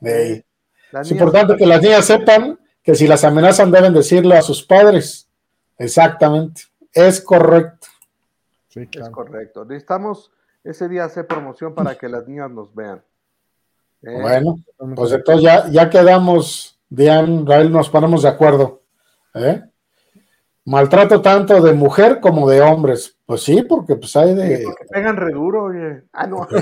[0.00, 5.28] Es importante que las niñas sepan que si las amenazan deben decirle a sus padres.
[5.78, 6.62] Exactamente.
[6.92, 7.75] Es correcto.
[8.76, 9.64] Sí, Es correcto.
[9.64, 10.30] Necesitamos
[10.62, 13.02] ese día hacer promoción para que las niñas nos vean.
[14.02, 14.56] Eh, Bueno,
[14.94, 18.82] pues entonces ya, ya quedamos, Diane, Rael, nos ponemos de acuerdo.
[19.34, 19.62] ¿eh?
[20.66, 23.16] Maltrato tanto de mujer como de hombres.
[23.24, 24.62] Pues sí, porque pues hay de.
[24.64, 26.02] porque pegan re duro, oye.
[26.12, 26.46] Ah, no.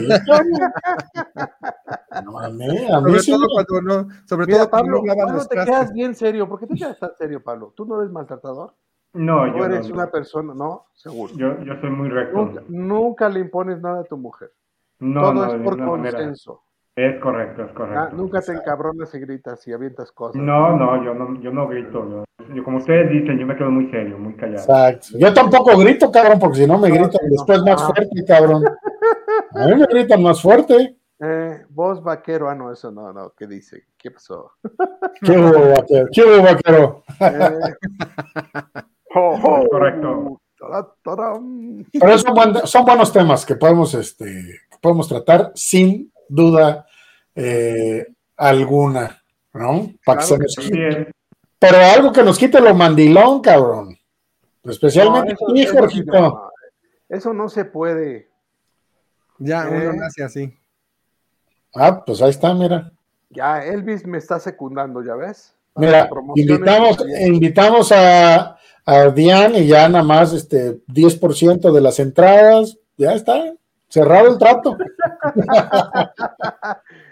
[2.25, 5.15] No, a mí, a mí Sobre sí todo cuando no, sobre Mira, todo cuando Pablo,
[5.17, 6.49] Pablo, te quedas bien serio.
[6.49, 7.73] ¿Por qué te quedas tan serio, Pablo?
[7.75, 8.73] ¿Tú no eres maltratador?
[9.15, 10.55] No, ¿Tú yo eres no, una persona?
[10.55, 11.33] No, seguro.
[11.37, 12.37] yo, yo soy muy recto.
[12.37, 14.51] Nunca, nunca le impones nada a tu mujer.
[15.01, 16.19] No, Todo no, es por manera.
[16.19, 16.63] consenso.
[16.97, 18.17] Es correcto, es Ah, correcto.
[18.17, 20.41] nunca te encabronas y gritas y avientas cosas.
[20.41, 22.25] No, no, yo no, yo no grito.
[22.39, 24.59] Yo, yo- como ustedes dicen, yo me quedo muy serio, muy callado.
[24.63, 25.19] Exacto.
[25.19, 27.87] Yo tampoco grito, cabrón, porque si no me No, gritan después más Ah.
[27.87, 28.65] fuerte, cabrón.
[29.55, 30.97] A mí me gritan más fuerte.
[31.21, 33.85] Eh, voz vaquero, ah, no, eso no, no, ¿qué dice?
[33.97, 34.53] ¿Qué pasó?
[35.23, 36.07] ¿Qué hubo, vaquero?
[36.13, 37.03] ¿Qué hubo, vaquero?
[37.21, 38.85] Eh,
[39.15, 40.41] ho, ho, Correcto.
[41.93, 44.25] Pero son, buen- son buenos temas que podemos, este,
[44.71, 46.87] que podemos tratar sin duda
[47.35, 48.07] eh,
[48.37, 49.91] alguna, ¿no?
[50.05, 50.57] Para que se nos.
[51.59, 53.97] Pero algo que nos quite lo mandilón, cabrón.
[54.63, 56.51] Especialmente No, eso- a ti, eso no,
[57.09, 58.31] Eso no se puede.
[59.39, 59.97] Ya uno Eh.
[59.97, 60.59] nace así.
[61.75, 62.91] Ah, pues ahí está, mira.
[63.31, 65.55] Ya Elvis me está secundando, ¿ya ves?
[65.77, 66.97] Mira, invitamos,
[67.27, 73.53] invitamos a, a Diane y ya nada más este 10% de las entradas, ya está,
[73.89, 74.77] cerrado el trato.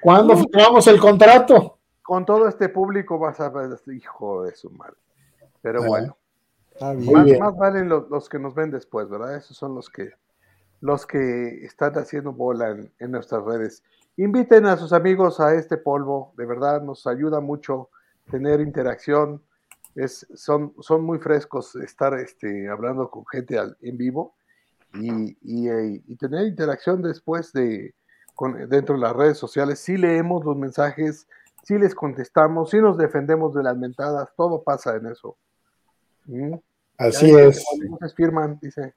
[0.00, 1.78] ¿Cuándo firmamos el contrato?
[2.02, 4.94] Con todo este público vas a ver, hijo de su madre.
[5.60, 6.16] Pero Ah, bueno,
[6.72, 7.12] Está bien.
[7.12, 7.38] más, bien.
[7.40, 9.36] más valen los, los que nos ven después, ¿verdad?
[9.36, 10.10] Esos son los que
[10.80, 13.84] los que están haciendo bola en, en nuestras redes.
[14.16, 17.88] Inviten a sus amigos a este polvo, de verdad nos ayuda mucho
[18.32, 19.40] tener interacción.
[19.94, 24.34] Es, son, son muy frescos estar este, hablando con gente al- en vivo
[24.94, 27.94] y, y, eh, y tener interacción después de
[28.34, 29.78] con, dentro de las redes sociales.
[29.80, 31.28] Sí leemos los mensajes,
[31.62, 35.36] sí les contestamos, sí nos defendemos de las mentadas, todo pasa en eso.
[36.24, 36.54] ¿Mm?
[36.96, 37.62] Así es.
[38.00, 38.94] se firman, dice.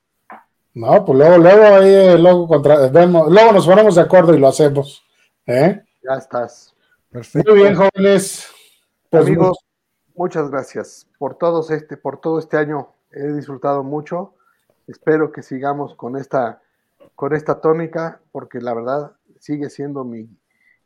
[0.73, 4.47] No, pues luego, luego ahí, luego, contra, vemos, luego nos ponemos de acuerdo y lo
[4.47, 5.03] hacemos.
[5.45, 5.83] ¿eh?
[6.03, 6.73] Ya estás.
[7.09, 7.51] Perfecto.
[7.51, 8.47] Muy bien, jóvenes.
[9.09, 9.57] Pues, Amigos,
[10.15, 12.89] muchas gracias por todos este, por todo este año.
[13.11, 14.33] He disfrutado mucho.
[14.87, 16.61] Espero que sigamos con esta,
[17.15, 20.29] con esta tónica, porque la verdad sigue siendo mi,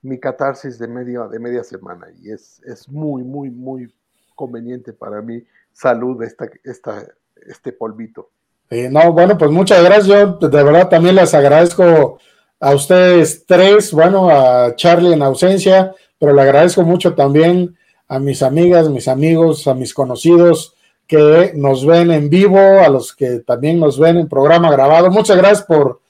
[0.01, 3.93] mi catarsis de media, de media semana y es, es muy, muy, muy
[4.35, 5.43] conveniente para mí
[5.73, 7.05] salud esta, esta,
[7.47, 8.29] este polvito.
[8.69, 10.07] Eh, no, bueno, pues muchas gracias.
[10.07, 12.19] Yo de verdad también les agradezco
[12.59, 17.77] a ustedes tres, bueno, a Charlie en ausencia, pero le agradezco mucho también
[18.09, 20.73] a mis amigas, mis amigos, a mis conocidos
[21.07, 25.09] que nos ven en vivo, a los que también nos ven en programa grabado.
[25.09, 26.01] Muchas gracias por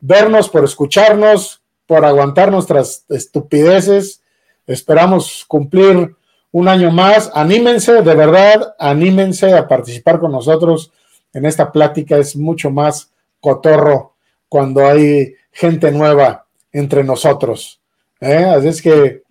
[0.00, 4.22] vernos, por escucharnos, por aguantar nuestras estupideces.
[4.66, 6.14] Esperamos cumplir
[6.52, 7.30] un año más.
[7.34, 10.92] Anímense, de verdad, anímense a participar con nosotros
[11.32, 12.18] en esta plática.
[12.18, 14.14] Es mucho más cotorro
[14.48, 17.80] cuando hay gente nueva entre nosotros.
[18.20, 18.44] ¿eh?
[18.44, 19.22] Así es que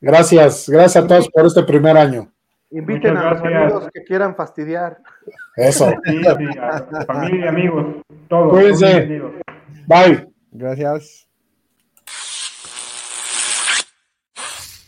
[0.00, 2.32] gracias, gracias a todos por este primer año.
[2.70, 4.98] Inviten a los amigos que quieran fastidiar.
[5.56, 5.90] Eso.
[6.04, 7.96] Sí, sí, a familia, amigos,
[8.28, 8.50] todos.
[8.50, 9.22] Cuídense.
[9.86, 10.28] Bye.
[10.52, 11.28] Gracias.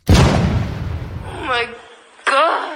[0.09, 1.67] Oh my
[2.25, 2.72] god.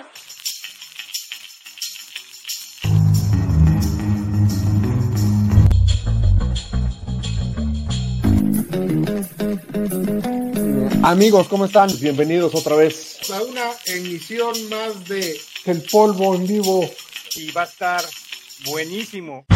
[11.02, 11.90] Amigos, ¿cómo están?
[12.00, 13.18] Bienvenidos otra vez.
[13.30, 16.88] A una emisión más de El polvo en vivo.
[17.34, 18.04] Y va a estar
[18.64, 19.46] buenísimo.